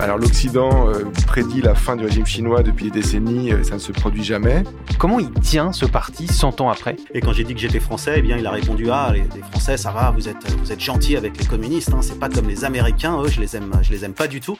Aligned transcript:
Alors 0.00 0.16
l'Occident 0.16 0.88
euh, 0.88 1.04
prédit 1.26 1.60
la 1.60 1.74
fin 1.74 1.94
du 1.94 2.06
régime 2.06 2.24
chinois 2.24 2.62
depuis 2.62 2.86
des 2.86 3.02
décennies, 3.02 3.52
euh, 3.52 3.62
ça 3.62 3.74
ne 3.74 3.78
se 3.78 3.92
produit 3.92 4.24
jamais. 4.24 4.64
Comment 4.98 5.18
il 5.18 5.30
tient 5.30 5.72
ce 5.72 5.84
parti 5.84 6.26
100 6.26 6.62
ans 6.62 6.70
après? 6.70 6.96
Et 7.12 7.20
quand 7.20 7.34
j'ai 7.34 7.44
dit 7.44 7.54
que 7.54 7.60
j'étais 7.60 7.80
français, 7.80 8.14
eh 8.16 8.22
bien 8.22 8.38
il 8.38 8.46
a 8.46 8.50
répondu 8.50 8.88
ah 8.90 9.10
les, 9.12 9.24
les 9.34 9.42
Français 9.50 9.76
ça 9.76 9.92
va, 9.92 10.10
vous 10.10 10.26
êtes 10.26 10.50
vous 10.58 10.72
êtes 10.72 10.80
gentils 10.80 11.18
avec 11.18 11.36
les 11.36 11.44
communistes, 11.44 11.92
hein, 11.92 12.00
c'est 12.00 12.18
pas 12.18 12.30
comme 12.30 12.48
les 12.48 12.64
Américains, 12.64 13.20
eux 13.22 13.28
je 13.28 13.42
les 13.42 13.56
aime 13.56 13.72
je 13.82 13.92
les 13.92 14.02
aime 14.06 14.14
pas 14.14 14.26
du 14.26 14.40
tout. 14.40 14.56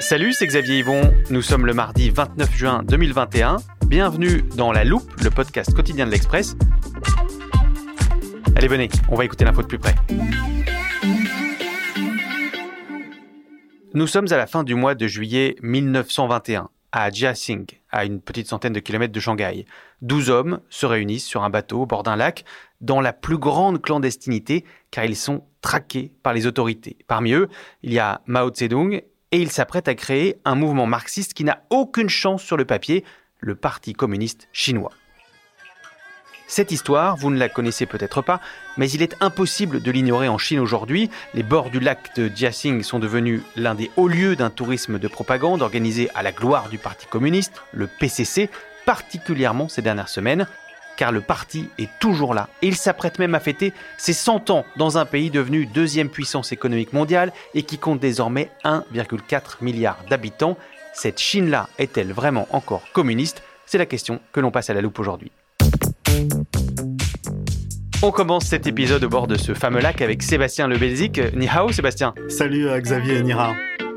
Salut, 0.00 0.34
c'est 0.34 0.46
Xavier 0.46 0.80
Yvon. 0.80 1.10
Nous 1.30 1.40
sommes 1.40 1.64
le 1.64 1.72
mardi 1.72 2.10
29 2.10 2.54
juin 2.54 2.82
2021. 2.86 3.56
Bienvenue 3.86 4.44
dans 4.56 4.70
La 4.70 4.84
Loupe, 4.84 5.10
le 5.22 5.30
podcast 5.30 5.72
quotidien 5.72 6.04
de 6.04 6.10
l'Express. 6.10 6.54
Allez, 8.56 8.68
venez, 8.68 8.88
on 9.08 9.16
va 9.16 9.24
écouter 9.24 9.44
l'info 9.44 9.62
de 9.62 9.66
plus 9.66 9.78
près. 9.78 9.94
Nous 13.94 14.06
sommes 14.06 14.26
à 14.30 14.36
la 14.36 14.46
fin 14.46 14.64
du 14.64 14.74
mois 14.74 14.94
de 14.94 15.06
juillet 15.06 15.56
1921, 15.62 16.70
à 16.92 17.10
Jiaxing, 17.10 17.66
à 17.90 18.04
une 18.04 18.20
petite 18.20 18.46
centaine 18.46 18.72
de 18.72 18.80
kilomètres 18.80 19.12
de 19.12 19.20
Shanghai. 19.20 19.66
Douze 20.00 20.30
hommes 20.30 20.60
se 20.70 20.86
réunissent 20.86 21.26
sur 21.26 21.42
un 21.42 21.50
bateau 21.50 21.82
au 21.82 21.86
bord 21.86 22.02
d'un 22.02 22.16
lac, 22.16 22.44
dans 22.80 23.00
la 23.00 23.12
plus 23.12 23.38
grande 23.38 23.82
clandestinité, 23.82 24.64
car 24.90 25.04
ils 25.04 25.16
sont 25.16 25.44
traqués 25.60 26.12
par 26.22 26.32
les 26.32 26.46
autorités. 26.46 26.96
Parmi 27.06 27.32
eux, 27.32 27.48
il 27.82 27.92
y 27.92 27.98
a 27.98 28.22
Mao 28.26 28.52
Zedong, 28.52 29.02
et 29.32 29.40
ils 29.40 29.50
s'apprêtent 29.50 29.88
à 29.88 29.94
créer 29.94 30.36
un 30.44 30.54
mouvement 30.54 30.86
marxiste 30.86 31.34
qui 31.34 31.44
n'a 31.44 31.64
aucune 31.70 32.08
chance 32.08 32.42
sur 32.42 32.56
le 32.56 32.64
papier, 32.64 33.04
le 33.40 33.54
Parti 33.54 33.92
communiste 33.92 34.48
chinois. 34.52 34.92
Cette 36.54 36.70
histoire, 36.70 37.16
vous 37.16 37.30
ne 37.30 37.38
la 37.38 37.48
connaissez 37.48 37.86
peut-être 37.86 38.20
pas, 38.20 38.38
mais 38.76 38.90
il 38.90 39.00
est 39.00 39.16
impossible 39.20 39.80
de 39.80 39.90
l'ignorer 39.90 40.28
en 40.28 40.36
Chine 40.36 40.58
aujourd'hui. 40.58 41.08
Les 41.32 41.42
bords 41.42 41.70
du 41.70 41.80
lac 41.80 42.14
de 42.14 42.28
Jiaxing 42.28 42.82
sont 42.82 42.98
devenus 42.98 43.40
l'un 43.56 43.74
des 43.74 43.90
hauts 43.96 44.06
lieux 44.06 44.36
d'un 44.36 44.50
tourisme 44.50 44.98
de 44.98 45.08
propagande 45.08 45.62
organisé 45.62 46.10
à 46.14 46.22
la 46.22 46.30
gloire 46.30 46.68
du 46.68 46.76
Parti 46.76 47.06
communiste, 47.06 47.62
le 47.72 47.86
PCC, 47.86 48.50
particulièrement 48.84 49.70
ces 49.70 49.80
dernières 49.80 50.10
semaines, 50.10 50.46
car 50.98 51.10
le 51.10 51.22
parti 51.22 51.70
est 51.78 51.88
toujours 52.00 52.34
là 52.34 52.50
et 52.60 52.68
il 52.68 52.76
s'apprête 52.76 53.18
même 53.18 53.34
à 53.34 53.40
fêter 53.40 53.72
ses 53.96 54.12
100 54.12 54.50
ans 54.50 54.66
dans 54.76 54.98
un 54.98 55.06
pays 55.06 55.30
devenu 55.30 55.64
deuxième 55.64 56.10
puissance 56.10 56.52
économique 56.52 56.92
mondiale 56.92 57.32
et 57.54 57.62
qui 57.62 57.78
compte 57.78 57.98
désormais 57.98 58.50
1,4 58.66 59.64
milliard 59.64 59.96
d'habitants. 60.10 60.58
Cette 60.92 61.18
Chine-là 61.18 61.70
est-elle 61.78 62.12
vraiment 62.12 62.46
encore 62.50 62.82
communiste? 62.92 63.42
C'est 63.64 63.78
la 63.78 63.86
question 63.86 64.20
que 64.32 64.40
l'on 64.40 64.50
passe 64.50 64.68
à 64.68 64.74
la 64.74 64.82
loupe 64.82 64.98
aujourd'hui. 64.98 65.32
On 68.04 68.10
commence 68.10 68.46
cet 68.46 68.66
épisode 68.66 69.04
au 69.04 69.08
bord 69.08 69.28
de 69.28 69.36
ce 69.36 69.54
fameux 69.54 69.80
lac 69.80 70.02
avec 70.02 70.24
Sébastien 70.24 70.66
Le 70.66 70.76
Belzic. 70.76 71.20
Ni 71.36 71.48
hao 71.48 71.70
Sébastien. 71.70 72.14
Salut 72.28 72.68
euh, 72.68 72.80
Xavier 72.80 73.22
Nira. 73.22 73.54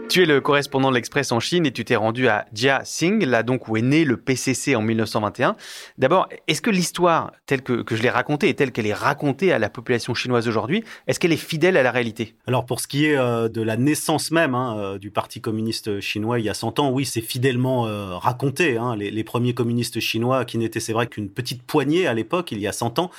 Tu 0.08 0.22
es 0.22 0.26
le 0.26 0.40
correspondant 0.40 0.92
de 0.92 0.96
l'Express 0.96 1.32
en 1.32 1.40
Chine 1.40 1.66
et 1.66 1.72
tu 1.72 1.84
t'es 1.84 1.96
rendu 1.96 2.28
à 2.28 2.46
Jiaxing, 2.54 3.26
là 3.26 3.42
donc 3.42 3.68
où 3.68 3.76
est 3.76 3.82
né 3.82 4.06
le 4.06 4.18
PCC 4.18 4.76
en 4.76 4.82
1921. 4.82 5.56
D'abord, 5.98 6.30
est-ce 6.48 6.62
que 6.62 6.70
l'histoire 6.70 7.32
telle 7.48 7.64
que, 7.64 7.84
je 7.90 8.02
l'ai 8.02 8.10
racontée 8.10 8.48
et 8.48 8.54
telle 8.54 8.72
qu'elle 8.72 8.86
est 8.86 8.94
racontée 8.94 9.52
à 9.52 9.60
la 9.60 9.70
population 9.70 10.14
chinoise 10.14 10.48
aujourd'hui, 10.48 10.84
est-ce 11.08 11.20
qu'elle 11.20 11.34
est 11.34 11.38
fidèle 11.38 11.76
à 11.76 11.84
la 11.84 11.92
réalité? 11.92 12.36
Alors 12.46 12.66
pour 12.66 12.80
ce 12.80 12.88
qui 12.88 13.08
est 13.08 13.18
euh, 13.18 13.50
de 13.50 13.62
la 13.62 13.78
naissance 13.78 14.32
même 14.32 14.54
hein, 14.54 14.78
euh, 14.78 14.98
du 15.00 15.10
Parti 15.10 15.42
communiste 15.42 16.00
chinois 16.00 16.40
il 16.40 16.46
y 16.46 16.50
a 16.50 16.54
100 16.54 16.80
ans, 16.80 16.92
oui, 16.92 17.06
c'est 17.06 17.22
fidèlement 17.22 17.88
euh, 17.88 18.16
raconté. 18.16 18.78
Hein. 18.78 18.96
Les, 18.96 19.24
premiers 19.24 19.56
communistes 19.56 20.00
chinois, 20.00 20.46
qui 20.46 20.60
n'étaient 20.60 20.80
c'est 20.80 20.94
vrai 20.94 21.08
qu'une 21.08 21.30
petite 21.30 21.64
poignée 21.64 22.06
à 22.06 22.14
l'époque, 22.14 22.52
il 22.52 22.60
y 22.60 22.68
a 22.68 22.72
100 22.72 23.00
ans, 23.00 23.10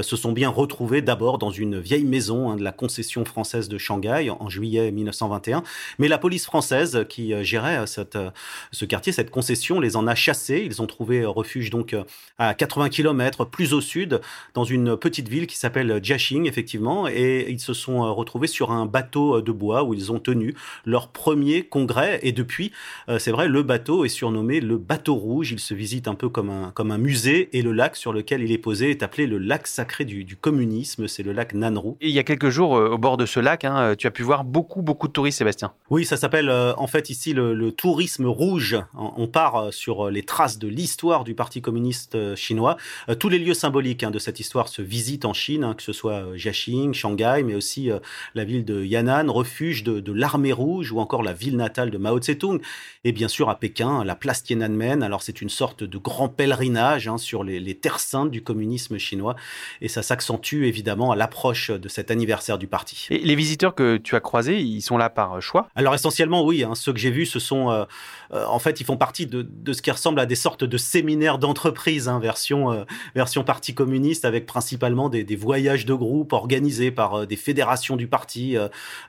se 0.00 0.16
sont 0.16 0.30
bien 0.30 0.48
retrouvés 0.48 1.02
d'abord 1.02 1.38
dans 1.38 1.50
une 1.50 1.80
vieille 1.80 2.04
maison 2.04 2.50
hein, 2.50 2.56
de 2.56 2.62
la 2.62 2.70
concession 2.70 3.24
française 3.24 3.68
de 3.68 3.78
Shanghai 3.78 4.30
en, 4.30 4.36
en 4.40 4.48
juillet 4.48 4.92
1921. 4.92 5.64
Mais 5.98 6.06
la 6.06 6.18
police 6.36 6.44
française 6.44 7.06
qui 7.08 7.32
euh, 7.32 7.42
gérait 7.42 7.86
cette, 7.86 8.16
euh, 8.16 8.30
ce 8.70 8.84
quartier, 8.84 9.10
cette 9.10 9.30
concession, 9.30 9.80
les 9.80 9.96
en 9.96 10.06
a 10.06 10.14
chassés. 10.14 10.62
Ils 10.66 10.82
ont 10.82 10.86
trouvé 10.86 11.24
refuge 11.24 11.70
donc 11.70 11.96
à 12.38 12.52
80 12.52 12.90
km 12.90 13.46
plus 13.46 13.72
au 13.72 13.80
sud, 13.80 14.20
dans 14.52 14.64
une 14.64 14.98
petite 14.98 15.30
ville 15.30 15.46
qui 15.46 15.56
s'appelle 15.56 15.98
Jiaxing, 16.02 16.46
effectivement, 16.46 17.08
et 17.08 17.46
ils 17.48 17.60
se 17.60 17.72
sont 17.72 18.14
retrouvés 18.14 18.48
sur 18.48 18.70
un 18.70 18.84
bateau 18.84 19.40
de 19.40 19.52
bois 19.52 19.84
où 19.84 19.94
ils 19.94 20.12
ont 20.12 20.18
tenu 20.18 20.54
leur 20.84 21.08
premier 21.08 21.62
congrès. 21.62 22.20
Et 22.22 22.32
depuis, 22.32 22.72
c'est 23.18 23.30
vrai, 23.30 23.48
le 23.48 23.62
bateau 23.62 24.04
est 24.04 24.10
surnommé 24.10 24.60
le 24.60 24.76
bateau 24.76 25.14
rouge. 25.14 25.52
Il 25.52 25.60
se 25.60 25.72
visite 25.72 26.08
un 26.08 26.14
peu 26.14 26.28
comme 26.28 26.50
un, 26.50 26.70
comme 26.72 26.90
un 26.90 26.98
musée, 26.98 27.48
et 27.56 27.62
le 27.62 27.72
lac 27.72 27.96
sur 27.96 28.12
lequel 28.12 28.42
il 28.42 28.52
est 28.52 28.58
posé 28.58 28.90
est 28.90 29.02
appelé 29.02 29.26
le 29.26 29.38
lac 29.38 29.66
sacré 29.66 30.04
du, 30.04 30.24
du 30.24 30.36
communisme. 30.36 31.08
C'est 31.08 31.22
le 31.22 31.32
lac 31.32 31.54
Nanru. 31.54 31.92
Et 32.00 32.08
il 32.08 32.14
y 32.14 32.18
a 32.18 32.24
quelques 32.24 32.50
jours, 32.50 32.72
au 32.72 32.98
bord 32.98 33.16
de 33.16 33.26
ce 33.26 33.40
lac, 33.40 33.64
hein, 33.64 33.94
tu 33.96 34.06
as 34.06 34.10
pu 34.10 34.22
voir 34.22 34.44
beaucoup, 34.44 34.82
beaucoup 34.82 35.08
de 35.08 35.12
touristes, 35.12 35.38
Sébastien. 35.38 35.72
Oui, 35.90 36.04
ça 36.04 36.16
s'appelle 36.26 36.48
euh, 36.48 36.74
en 36.76 36.88
fait 36.88 37.08
ici 37.08 37.32
le, 37.32 37.54
le, 37.54 37.70
tourisme 37.70 38.26
rouge. 38.26 38.76
On 38.94 39.28
part 39.28 39.56
euh, 39.56 39.70
sur 39.70 40.10
les 40.10 40.24
traces 40.24 40.58
de 40.58 40.66
l'histoire 40.66 41.22
du 41.22 41.34
Parti 41.34 41.62
communiste 41.62 42.16
euh, 42.16 42.34
chinois. 42.34 42.76
tous 43.20 43.28
les 43.28 43.38
lieux 43.38 43.54
symboliques 43.54 44.02
hein, 44.02 44.10
de 44.10 44.18
cette 44.18 44.40
histoire 44.40 44.66
se 44.66 44.82
visitent 44.82 45.24
en 45.24 45.32
Chine, 45.32 45.62
hein, 45.62 45.74
que 45.74 45.84
ce 45.84 45.92
soit 45.92 46.36
Jiaxing, 46.36 46.94
Shanghai, 46.94 47.42
mais 47.44 47.54
aussi 47.54 47.90
la 48.34 48.44
ville 48.44 48.64
de 48.64 48.84
Yan'an, 48.84 49.32
refuge 49.32 49.84
de, 49.84 50.00
de 50.00 50.12
l'armée 50.12 50.52
rouge, 50.52 50.90
ou 50.90 50.98
encore 50.98 51.22
la 51.22 51.32
ville 51.32 51.56
natale 51.56 51.90
de 51.90 51.98
Mao 51.98 52.18
Tse-tung. 52.18 52.60
Et 53.04 53.12
bien 53.12 53.28
sûr 53.28 53.48
à 53.48 53.60
Pékin, 53.60 54.02
la 54.02 54.16
place 54.16 54.42
Tiananmen. 54.42 55.04
Alors 55.04 55.22
c'est 55.22 55.40
une 55.40 55.48
sorte 55.48 55.84
de 55.84 55.98
grand 55.98 56.28
pèlerinage 56.28 57.06
hein, 57.06 57.18
sur 57.18 57.44
les, 57.44 57.60
les 57.60 57.76
terres 57.76 58.00
saintes 58.00 58.32
du 58.32 58.42
communisme 58.42 58.98
chinois. 58.98 59.36
Et 59.80 59.88
ça 59.88 60.02
s'accentue 60.02 60.64
évidemment 60.64 61.12
à 61.12 61.16
l'approche 61.16 61.70
de 61.70 61.88
cet 61.88 62.10
anniversaire 62.10 62.58
du 62.58 62.66
parti. 62.66 63.06
Et 63.10 63.18
les 63.18 63.36
visiteurs 63.36 63.76
que 63.76 63.96
tu 63.96 64.16
as 64.16 64.20
croisés, 64.20 64.60
ils 64.60 64.82
sont 64.82 64.98
là 64.98 65.08
par 65.08 65.40
choix? 65.40 65.68
Alors 65.76 65.94
essentiellement 65.94 66.15
oui. 66.24 66.64
Hein, 66.64 66.74
ceux 66.74 66.92
que 66.92 66.98
j'ai 66.98 67.10
vus, 67.10 67.26
ce 67.26 67.38
sont, 67.38 67.70
euh, 67.70 67.84
euh, 68.32 68.44
en 68.46 68.58
fait, 68.58 68.80
ils 68.80 68.84
font 68.84 68.96
partie 68.96 69.26
de, 69.26 69.46
ce 69.72 69.82
qui 69.82 69.90
ressemble 69.90 70.20
à 70.20 70.26
des 70.26 70.34
sortes 70.34 70.64
de 70.64 70.78
séminaires 70.78 71.38
d'entreprise, 71.38 72.08
hein, 72.08 72.18
version, 72.18 72.72
euh, 72.72 72.84
version 73.14 73.44
parti 73.44 73.74
communiste, 73.74 74.24
avec 74.24 74.46
principalement 74.46 75.08
des, 75.08 75.36
voyages 75.36 75.84
de 75.84 75.94
groupe 75.94 76.32
organisés 76.32 76.90
par 76.90 77.26
des 77.26 77.36
fédérations 77.36 77.96
du 77.96 78.06
parti 78.06 78.56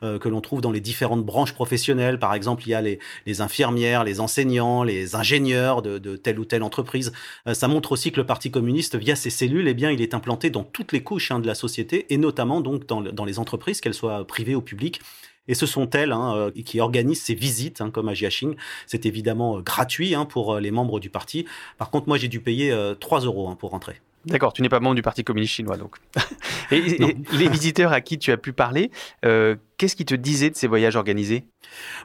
que 0.02 0.28
l'on 0.28 0.42
trouve 0.42 0.60
dans 0.60 0.72
les 0.72 0.82
différentes 0.82 1.24
branches 1.24 1.54
professionnelles. 1.54 2.20
Par 2.20 2.34
exemple, 2.34 2.64
il 2.66 2.72
y 2.72 2.74
a 2.74 2.82
les, 2.82 3.42
infirmières, 3.42 4.04
les 4.04 4.20
enseignants, 4.20 4.84
les 4.84 5.16
ingénieurs 5.16 5.82
de, 5.82 6.16
telle 6.18 6.40
ou 6.40 6.46
telle 6.46 6.64
entreprise. 6.64 7.14
ça 7.54 7.68
montre 7.70 7.94
aussi 7.94 8.12
que 8.12 8.18
le 8.18 8.26
parti 8.26 8.52
communiste, 8.52 8.98
via 8.98 9.16
ses 9.16 9.30
cellules, 9.30 9.68
eh 9.70 9.74
bien, 9.74 9.90
il 9.90 10.02
est 10.02 10.14
implanté 10.14 10.50
dans 10.50 10.64
toutes 10.64 10.92
les 10.92 11.02
couches 11.02 11.32
hein, 11.32 11.40
de 11.40 11.48
la 11.48 11.56
société 11.56 12.14
et 12.14 12.18
notamment 12.18 12.60
donc 12.60 12.86
dans 12.86 13.26
les 13.26 13.40
entreprises, 13.40 13.80
qu'elles 13.80 13.94
soient 13.94 14.28
privées 14.28 14.56
ou 14.56 14.62
publiques. 14.62 15.00
Et 15.48 15.54
ce 15.54 15.66
sont 15.66 15.90
elles 15.92 16.12
hein, 16.12 16.52
qui 16.66 16.80
organisent 16.80 17.22
ces 17.22 17.36
visites, 17.36 17.82
hein, 17.82 17.90
comme 17.92 18.10
à 18.10 18.14
Jiaxing. 18.14 18.56
C'est 18.86 19.06
évidemment 19.06 19.60
gratuit 19.62 20.16
hein, 20.16 20.26
pour 20.26 20.60
les 20.60 20.72
membres 20.72 21.00
du 21.00 21.10
parti. 21.10 21.46
Par 21.78 21.90
contre, 21.90 22.08
moi, 22.08 22.18
j'ai 22.18 22.28
dû 22.28 22.40
payer 22.40 22.72
euh, 22.72 22.96
3 22.96 23.22
euros 23.22 23.54
pour 23.56 23.72
rentrer. 23.72 24.02
D'accord, 24.26 24.52
tu 24.52 24.62
n'es 24.62 24.68
pas 24.68 24.82
membre 24.82 24.96
du 24.96 25.02
Parti 25.02 25.24
communiste 25.24 25.54
chinois, 25.54 25.78
donc. 25.78 25.98
et, 26.72 26.78
et 26.78 27.18
les 27.32 27.48
visiteurs 27.48 27.94
à 27.94 28.02
qui 28.02 28.18
tu 28.18 28.32
as 28.32 28.38
pu 28.38 28.52
parler, 28.52 28.92
euh, 29.24 29.56
qu'est-ce 29.78 29.96
qui 29.96 30.06
te 30.06 30.16
disait 30.16 30.50
de 30.50 30.56
ces 30.56 30.68
voyages 30.68 30.96
organisés? 30.96 31.46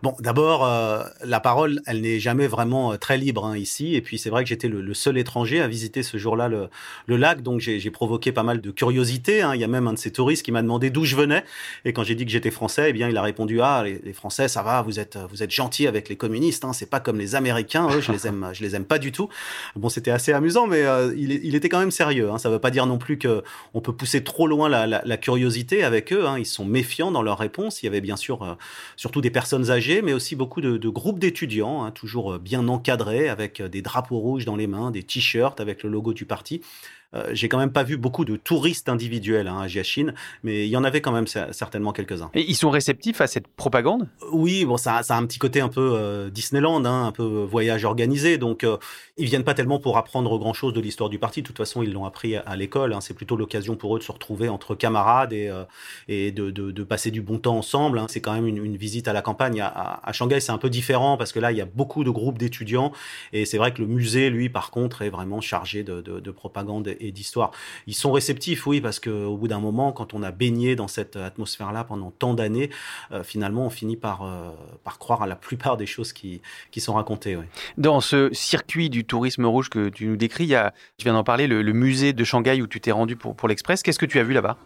Bon, 0.03 0.15
d'abord, 0.21 0.67
euh, 0.67 1.05
la 1.25 1.41
parole, 1.41 1.81
elle 1.87 2.01
n'est 2.01 2.19
jamais 2.19 2.47
vraiment 2.47 2.93
euh, 2.93 2.97
très 2.97 3.17
libre 3.17 3.47
hein, 3.47 3.57
ici. 3.57 3.95
Et 3.95 4.03
puis, 4.03 4.19
c'est 4.19 4.31
vrai 4.31 4.43
que 4.43 4.49
j'étais 4.49 4.69
le, 4.69 4.95
seul 4.95 5.17
étranger 5.17 5.61
à 5.61 5.69
visiter 5.69 6.03
ce 6.03 6.19
jour-là 6.19 6.49
le, 6.49 6.69
lac. 7.17 7.43
Donc, 7.43 7.61
j'ai 7.61 7.91
provoqué 7.91 8.33
pas 8.33 8.43
mal 8.43 8.61
de 8.61 8.71
curiosité. 8.71 9.43
Hein. 9.43 9.55
Il 9.55 9.61
y 9.61 9.65
a 9.65 9.69
même 9.69 9.87
un 9.89 9.95
de 9.95 9.99
ces 9.99 10.13
touristes 10.13 10.45
qui 10.45 10.53
m'a 10.53 10.63
demandé 10.63 10.91
d'où 10.91 11.05
je 11.05 11.17
venais. 11.17 11.45
Et 11.85 11.93
quand 11.93 12.03
j'ai 12.03 12.15
dit 12.15 12.27
que 12.27 12.31
j'étais 12.31 12.51
français, 12.51 12.91
eh 12.91 12.93
bien, 12.93 13.09
il 13.09 13.17
a 13.17 13.23
répondu 13.23 13.61
Ah, 13.63 13.85
les, 13.85 14.13
Français, 14.13 14.49
ça 14.49 14.63
va, 14.63 14.83
vous 14.83 15.01
êtes, 15.01 15.17
vous 15.31 15.37
gentils 15.49 15.87
avec 15.87 16.09
les 16.09 16.17
communistes. 16.17 16.65
Hein. 16.65 16.73
C'est 16.73 16.91
pas 16.91 17.01
comme 17.01 17.19
les 17.19 17.35
Américains. 17.35 17.89
Eux, 17.91 18.01
je 18.01 18.13
les 18.13 18.27
aime, 18.27 18.53
les 18.61 18.77
aime 18.77 18.85
pas 18.85 18.99
du 18.99 19.13
tout. 19.13 19.29
Bon, 19.77 19.89
c'était 19.89 20.11
assez 20.11 20.33
amusant, 20.33 20.67
mais 20.67 20.83
euh, 20.83 21.15
il, 21.17 21.55
était 21.55 21.69
quand 21.69 21.79
même 21.79 21.91
sérieux. 21.91 22.29
Ça 22.39 22.51
veut 22.51 22.59
pas 22.59 22.71
dire 22.71 22.87
non 22.87 22.99
plus 22.99 23.19
qu'on 23.19 23.81
peut 23.81 23.95
pousser 23.95 24.23
trop 24.23 24.47
loin 24.47 24.69
la, 24.69 24.87
la, 24.87 25.03
la 25.05 25.17
curiosité 25.17 25.85
avec 25.85 26.13
eux. 26.13 26.25
Ils 26.39 26.47
sont 26.47 26.65
méfiants 26.65 27.11
dans 27.11 27.23
leurs 27.23 27.39
réponses 27.39 27.62
Il 27.71 27.87
y 27.87 27.89
avait 27.89 28.01
bien 28.01 28.17
sûr 28.17 28.57
surtout 28.97 29.21
des 29.21 29.31
personnes 29.31 29.71
âgées, 29.71 30.03
mais 30.03 30.13
aussi 30.13 30.37
beaucoup 30.37 30.61
de, 30.61 30.89
groupes 30.89 31.19
d'étudiants, 31.19 31.85
hein, 31.85 31.91
toujours 31.91 32.39
bien 32.39 32.69
encadrés, 32.69 33.29
avec 33.29 33.63
des 33.63 33.83
drapeaux 33.83 34.19
rouges 34.19 34.45
dans 34.45 34.57
les 34.57 34.67
mains, 34.67 34.91
des 34.91 35.03
t-shirts 35.03 35.61
avec 35.61 35.83
le 35.83 35.91
logo 35.91 36.13
du 36.13 36.25
parti. 36.25 36.63
Euh, 37.15 37.31
j'ai 37.33 37.49
quand 37.49 37.59
même 37.59 37.73
pas 37.73 37.83
vu 37.83 37.97
beaucoup 37.97 38.25
de 38.25 38.37
touristes 38.37 38.89
individuels 38.89 39.49
hein, 39.49 39.61
à 39.61 39.69
Jiachine, 39.69 40.15
mais 40.43 40.67
il 40.67 40.71
y 40.71 40.77
en 40.77 40.85
avait 40.85 41.01
quand 41.01 41.13
même 41.13 41.27
certainement 41.27 41.93
quelques-uns. 41.93 42.31
Et 42.35 42.45
ils 42.49 42.57
sont 42.57 42.71
réceptifs 42.71 43.21
à 43.21 43.27
cette 43.27 43.47
propagande? 43.49 44.09
Oui, 44.33 44.65
bon, 44.65 44.77
ça, 44.77 45.03
ça, 45.03 45.17
a 45.17 45.19
un 45.19 45.27
petit 45.27 45.39
côté 45.39 45.61
un 45.61 45.69
peu 45.69 45.93
euh, 45.95 46.31
Disneyland, 46.31 46.85
hein, 46.85 47.07
un 47.07 47.13
peu 47.13 47.25
voyage 47.25 47.85
organisé, 47.85 48.39
donc 48.39 48.65
euh, 48.65 48.79
ils 49.19 49.27
viennent 49.27 49.45
pas 49.45 49.55
tellement 49.55 49.79
pour 49.79 49.99
apprendre 49.99 50.39
grand-chose 50.39 50.73
de 50.73 50.81
l'histoire 50.81 51.11
du 51.11 51.19
parti. 51.19 51.43
De 51.43 51.47
toute 51.47 51.59
façon, 51.59 51.83
ils 51.83 51.93
l'ont 51.93 52.07
appris 52.07 52.37
à, 52.37 52.57
l'école. 52.57 52.93
Hein. 52.93 53.01
C'est 53.01 53.15
plutôt 53.15 53.37
l'occasion 53.37 53.77
pour 53.77 53.97
eux 53.97 53.99
de 53.99 54.05
se 54.05 54.13
retrouver 54.13 54.49
entre 54.49 54.75
camarades 54.75 55.33
et, 55.33 55.51
et 56.09 56.33
de, 56.33 56.51
de, 56.51 56.71
de, 56.71 56.83
passer 56.85 57.11
du 57.11 57.21
bon 57.21 57.39
temps 57.39 57.57
ensemble. 57.57 58.03
C'est 58.09 58.21
quand 58.21 58.33
même 58.33 58.47
une, 58.47 58.65
une, 58.65 58.77
visite 58.77 59.09
à 59.09 59.13
la 59.13 59.23
campagne. 59.23 59.61
À, 59.61 60.01
à 60.03 60.13
Shanghai, 60.13 60.41
c'est 60.41 60.53
un 60.53 60.59
peu 60.59 60.71
différent 60.71 61.17
parce 61.17 61.33
que 61.33 61.41
là, 61.41 61.53
il 61.53 61.59
y 61.59 61.61
a 61.61 61.67
beaucoup 61.67 62.05
de 62.05 62.11
groupes 62.11 62.39
d'étudiants 62.39 62.93
et 63.33 63.45
c'est 63.45 63.59
vrai 63.59 63.73
que 63.73 63.81
le 63.83 63.87
musée, 63.87 64.31
lui, 64.31 64.49
par 64.49 64.71
contre, 64.71 65.03
est 65.03 65.11
vraiment 65.11 65.41
chargé 65.41 65.85
de, 65.85 66.01
de 66.01 66.31
propagande 66.31 66.89
et 67.03 67.13
d'histoire. 67.13 67.51
Ils 67.87 67.95
sont 67.95 68.13
réceptifs, 68.13 68.67
oui, 68.67 68.81
parce 68.81 69.01
qu'au 69.01 69.37
bout 69.37 69.49
d'un 69.49 69.61
moment, 69.61 69.93
quand 69.93 70.15
on 70.15 70.23
a 70.23 70.31
baigné 70.31 70.77
dans 70.77 70.89
cette 70.89 71.17
atmosphère-là 71.17 71.85
pendant 71.85 72.11
tant 72.11 72.35
d'années, 72.35 72.71
euh, 73.11 73.23
finalement, 73.25 73.67
on 73.67 73.71
finit 73.71 73.97
par, 73.97 74.23
euh, 74.23 74.51
par 74.85 74.99
croire 74.99 75.23
à 75.23 75.27
la 75.27 75.37
plupart 75.37 75.77
des 75.77 75.87
choses 75.87 76.13
qui, 76.13 76.41
qui 76.71 76.81
sont 76.81 76.95
racontées. 76.95 77.39
Dans 77.77 78.01
ce 78.01 78.31
circuit 78.33 78.91
du 78.91 79.05
tourisme 79.05 79.45
rouge 79.45 79.69
que 79.69 79.89
tu 79.89 80.07
nous 80.07 80.17
décris, 80.17 80.45
il 80.45 80.51
y 80.51 80.55
a, 80.55 80.73
tu 80.99 81.05
viens 81.05 81.15
d'en 81.15 81.25
parler, 81.25 81.47
le, 81.47 81.73
musée 81.73 82.13
de 82.13 82.25
Shanghai 82.25 82.61
où 82.61 82.67
tu 82.67 82.81
t'es 82.81 82.93
rendu 82.93 83.17
pour, 83.17 83.35
pour 83.35 83.49
l'Express. 83.49 83.83
Qu'est-ce 83.83 83.99
que 83.99 84.07
tu 84.07 84.19
as 84.19 84.25
vu 84.25 84.35
là-bas? 84.35 84.57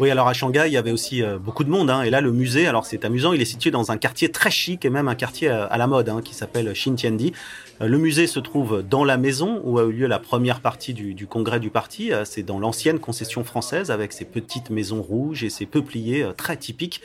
Oui, 0.00 0.10
alors 0.10 0.26
à 0.26 0.32
Shanghai, 0.32 0.64
il 0.66 0.72
y 0.72 0.76
avait 0.76 0.90
aussi 0.90 1.22
euh, 1.22 1.38
beaucoup 1.38 1.64
de 1.64 1.70
monde. 1.70 1.90
Hein, 1.90 2.02
et 2.02 2.10
là, 2.10 2.20
le 2.20 2.32
musée, 2.32 2.66
alors 2.66 2.84
c'est 2.84 3.04
amusant, 3.04 3.32
il 3.32 3.40
est 3.40 3.44
situé 3.44 3.70
dans 3.70 3.90
un 3.90 3.96
quartier 3.96 4.30
très 4.30 4.50
chic 4.50 4.84
et 4.84 4.90
même 4.90 5.08
un 5.08 5.14
quartier 5.14 5.48
à 5.48 5.76
la 5.76 5.86
mode 5.86 6.08
hein, 6.08 6.20
qui 6.22 6.34
s'appelle 6.34 6.72
Xintiandi. 6.72 7.32
Euh, 7.80 7.88
le 7.88 7.98
musée 7.98 8.26
se 8.26 8.40
trouve 8.40 8.82
dans 8.82 9.04
la 9.04 9.16
maison 9.16 9.60
où 9.64 9.78
a 9.78 9.84
eu 9.84 9.92
lieu 9.92 10.06
la 10.06 10.18
première 10.18 10.60
partie 10.60 10.94
du, 10.94 11.26
congrès 11.26 11.60
du 11.60 11.70
parti. 11.70 12.12
Euh, 12.12 12.24
c'est 12.24 12.42
dans 12.42 12.58
l'ancienne 12.58 12.98
concession 12.98 13.44
française 13.44 13.90
avec 13.90 14.12
ses 14.12 14.24
petites 14.24 14.70
maisons 14.70 15.02
rouges 15.02 15.42
et 15.44 15.50
ses 15.50 15.66
peupliers 15.66 16.22
euh, 16.22 16.32
très 16.32 16.56
typiques. 16.56 17.00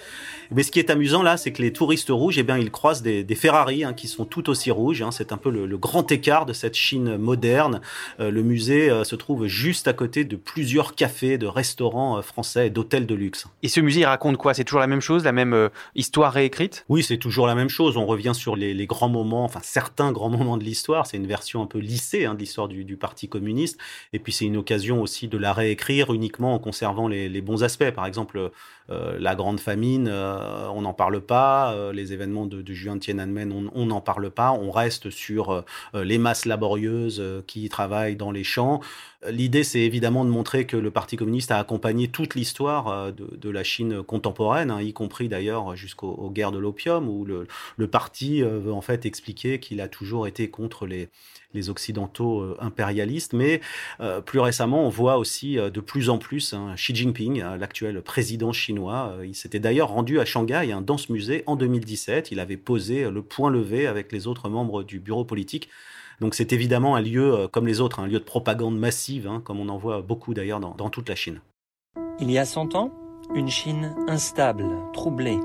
Mais 0.52 0.64
ce 0.64 0.72
qui 0.72 0.80
est 0.80 0.90
amusant 0.90 1.24
là, 1.24 1.38
c'est 1.38 1.52
que 1.52 1.62
les 1.62 1.74
touristes 1.74 2.10
rouges, 2.10 2.38
eh 2.38 2.44
bien, 2.44 2.58
ils 2.58 2.72
croisent 2.72 3.02
des, 3.02 3.26
Ferrari 3.36 3.84
hein, 3.84 3.94
qui 3.94 4.08
sont 4.08 4.26
tout 4.26 4.50
aussi 4.50 4.72
rouges. 4.72 5.02
Hein. 5.02 5.12
C'est 5.12 5.32
un 5.32 5.38
peu 5.38 5.50
le, 5.50 5.78
grand 5.78 6.12
écart 6.12 6.46
de 6.46 6.54
cette 6.54 6.76
Chine 6.76 7.18
moderne. 7.18 7.80
le 8.18 8.42
musée 8.42 8.90
se 9.06 9.16
trouve 9.16 9.48
juste 9.48 9.88
à 9.88 9.94
côté 9.94 10.26
de 10.26 10.36
plusieurs 10.36 10.94
cafés, 10.94 11.38
de 11.38 11.48
restaurants 11.48 12.22
français 12.22 12.69
et 12.70 12.72
d'hôtels 12.72 13.06
de 13.06 13.16
luxe. 13.16 13.48
Et 13.64 13.68
ce 13.68 13.82
musée, 13.82 14.02
il 14.02 14.06
raconte 14.06 14.38
quoi? 14.38 14.54
C'est 14.54 14.64
toujours 14.64 14.80
la 14.80 14.88
même 14.88 15.02
chose, 15.02 15.24
la 15.24 15.32
même 15.32 15.70
histoire 15.96 16.32
réécrite? 16.32 16.86
Oui, 16.90 17.04
c'est 17.04 17.18
toujours 17.18 17.48
la 17.48 17.56
même 17.56 17.70
chose. 17.70 17.98
On 17.98 18.06
revient 18.06 18.34
sur 18.34 18.56
les, 18.56 18.74
les 18.74 18.88
grands 18.88 19.10
moments, 19.10 19.44
enfin 19.44 19.60
certains 19.64 20.12
grands 20.12 20.30
moments 20.30 20.58
de 20.58 20.64
l'histoire. 20.64 21.06
C'est 21.06 21.18
une 21.18 21.28
version 21.28 21.62
un 21.62 21.66
peu 21.66 21.80
lissée 21.80 22.26
hein, 22.26 22.34
de 22.34 22.40
l'histoire 22.40 22.68
du, 22.68 22.98
Parti 22.98 23.30
communiste. 23.30 23.80
Et 24.14 24.20
puis 24.20 24.32
c'est 24.32 24.46
une 24.46 24.58
occasion 24.58 25.02
aussi 25.02 25.28
de 25.28 25.38
la 25.38 25.54
réécrire 25.54 26.14
uniquement 26.14 26.54
en 26.54 26.60
conservant 26.60 27.08
les, 27.08 27.42
bons 27.42 27.64
aspects. 27.64 27.92
Par 27.92 28.06
exemple, 28.06 28.38
euh, 28.38 28.50
la 28.90 29.36
grande 29.36 29.60
famine, 29.60 30.08
euh, 30.08 30.68
on 30.70 30.82
n'en 30.82 30.94
parle 30.94 31.22
pas. 31.22 31.74
Euh, 31.74 31.94
les 31.94 32.14
événements 32.14 32.46
de, 32.46 32.64
juin 32.74 32.98
Tiananmen, 32.98 33.70
on 33.74 33.86
n'en 33.86 34.02
parle 34.02 34.30
pas. 34.32 34.52
On 34.52 34.72
reste 34.72 35.10
sur 35.10 35.64
les 35.94 36.18
masses 36.18 36.46
laborieuses 36.46 37.24
qui 37.48 37.68
travaillent 37.70 38.16
dans 38.16 38.32
les 38.32 38.44
champs. 38.44 38.82
L'idée, 39.30 39.64
c'est 39.64 39.82
évidemment 39.82 40.24
de 40.24 40.30
montrer 40.30 40.66
que 40.66 40.78
le 40.78 40.92
Parti 40.92 41.18
communiste 41.18 41.52
a 41.52 41.60
accompagné 41.60 42.08
toute 42.08 42.36
l'histoire 42.36 43.12
de, 43.12 43.50
la 43.50 43.64
Chine 43.64 44.04
contemporaine, 44.04 44.72
hein, 44.72 44.82
y 44.82 44.94
compris 44.94 45.28
d'ailleurs 45.28 45.76
jusqu'aux 45.76 46.30
guerres 46.30 46.52
de 46.52 46.60
l'opium, 46.60 47.10
où 47.10 47.26
le, 47.26 47.88
parti 47.88 48.42
veut 48.42 48.72
en 48.72 48.82
fait 48.82 49.06
expliquer 49.06 49.60
qu'il 49.60 49.82
a 49.82 49.88
toujours 49.88 50.28
été 50.28 50.50
contre 50.50 50.86
les, 50.86 51.10
les 51.54 51.70
occidentaux 51.70 52.42
euh, 52.42 52.58
impérialistes. 52.60 53.34
Mais 53.34 53.62
euh, 54.00 54.22
plus 54.22 54.40
récemment, 54.40 54.86
on 54.86 54.90
voit 54.90 55.18
aussi 55.18 55.58
euh, 55.58 55.70
de 55.70 55.80
plus 55.80 56.10
en 56.10 56.18
plus 56.18 56.54
hein, 56.54 56.74
Xi 56.76 56.96
Jinping, 56.96 57.42
l'actuel 57.58 58.02
président 58.02 58.52
chinois. 58.52 59.16
il 59.24 59.36
s'était 59.36 59.60
d'ailleurs 59.60 59.90
rendu 59.90 60.20
à 60.20 60.26
Shanghai, 60.26 60.72
hein, 60.72 60.82
dans 60.82 60.98
ce 60.98 61.12
musée, 61.12 61.44
en 61.48 61.56
2017. 61.56 62.32
Il 62.32 62.40
avait 62.40 62.58
posé 62.58 63.10
le 63.10 63.22
point 63.22 63.50
levé 63.50 63.88
avec 63.88 64.12
les 64.12 64.28
autres 64.28 64.50
membres 64.50 64.84
du 64.84 65.00
bureau 65.00 65.26
politique. 65.26 65.70
Donc 66.20 66.36
c'est 66.36 66.52
évidemment 66.52 66.96
un 66.96 67.02
lieu 67.02 67.48
comme 67.52 67.66
les 67.66 67.80
autres, 67.80 68.00
un 68.00 68.08
lieu 68.08 68.20
de 68.20 68.24
propagande 68.24 68.78
massive, 68.78 69.28
hein, 69.28 69.42
comme 69.44 69.60
on 69.60 69.70
en 69.70 69.78
voit 69.78 70.02
beaucoup 70.02 70.34
d'ailleurs 70.34 70.60
dans, 70.60 70.76
dans 70.76 70.90
toute 70.90 71.08
la 71.08 71.16
Chine. 71.16 71.42
Il 72.20 72.30
y 72.30 72.38
a 72.38 72.46
100 72.46 72.76
ans, 72.76 72.92
une 73.34 73.50
Chine 73.50 73.96
instable, 74.08 74.66
troublée. 74.94 75.40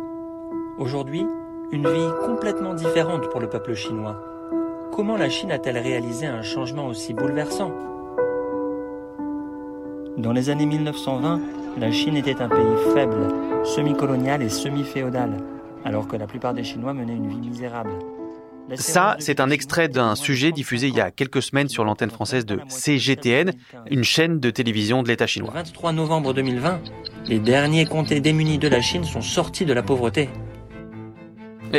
Aujourd'hui, 0.79 1.25
une 1.71 1.89
vie 1.89 2.11
complètement 2.27 2.75
différente 2.75 3.31
pour 3.31 3.41
le 3.41 3.49
peuple 3.49 3.75
chinois. 3.75 4.34
Comment 4.95 5.17
la 5.17 5.29
Chine 5.29 5.51
a-t-elle 5.51 5.79
réalisé 5.79 6.27
un 6.27 6.43
changement 6.43 6.87
aussi 6.87 7.15
bouleversant? 7.15 7.73
Dans 10.17 10.31
les 10.31 10.51
années 10.51 10.67
1920, 10.67 11.41
la 11.81 11.91
Chine 11.91 12.17
était 12.17 12.41
un 12.41 12.49
pays 12.49 12.95
faible, 12.95 13.27
semi-colonial 13.65 14.41
et 14.41 14.49
semi-féodal, 14.49 15.39
alors 15.85 16.07
que 16.07 16.15
la 16.15 16.29
plupart 16.29 16.55
des 16.55 16.63
Chinois 16.63 16.95
menaient 16.95 17.17
une 17.17 17.27
vie 17.29 17.49
misérable. 17.49 17.91
Ça, 18.77 19.17
c'est 19.19 19.41
un 19.41 19.51
extrait 19.51 19.89
d'un 19.89 20.15
sujet 20.15 20.53
diffusé 20.53 20.87
il 20.87 20.95
y 20.95 21.01
a 21.01 21.11
quelques 21.11 21.43
semaines 21.43 21.69
sur 21.69 21.85
l'antenne 21.85 22.11
française 22.11 22.47
de 22.47 22.61
CGTN, 22.69 23.51
une 23.91 24.05
chaîne 24.05 24.39
de 24.39 24.51
télévision 24.51 25.03
de 25.03 25.09
l'État 25.09 25.27
chinois. 25.27 25.51
Le 25.51 25.59
23 25.59 25.91
novembre 25.91 26.33
2020, 26.35 26.81
les 27.27 27.41
derniers 27.41 27.87
comtés 27.87 28.21
démunis 28.21 28.59
de 28.59 28.69
la 28.69 28.81
Chine 28.81 29.03
sont 29.03 29.23
sortis 29.23 29.65
de 29.65 29.73
la 29.73 29.83
pauvreté. 29.83 30.29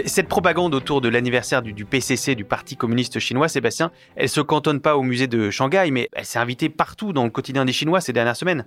Cette 0.05 0.27
propagande 0.27 0.75
autour 0.75 0.99
de 0.99 1.07
l'anniversaire 1.07 1.61
du, 1.61 1.85
PCC, 1.85 2.35
du 2.35 2.43
Parti 2.43 2.75
communiste 2.75 3.19
chinois, 3.19 3.47
Sébastien, 3.47 3.91
elle 4.15 4.29
se 4.29 4.41
cantonne 4.41 4.81
pas 4.81 4.97
au 4.97 5.03
musée 5.03 5.27
de 5.27 5.49
Shanghai, 5.49 5.89
mais 5.91 6.09
elle 6.13 6.25
s'est 6.25 6.39
invitée 6.39 6.69
partout 6.69 7.13
dans 7.13 7.23
le 7.23 7.29
quotidien 7.29 7.65
des 7.65 7.71
Chinois 7.71 8.01
ces 8.01 8.11
dernières 8.11 8.35
semaines. 8.35 8.65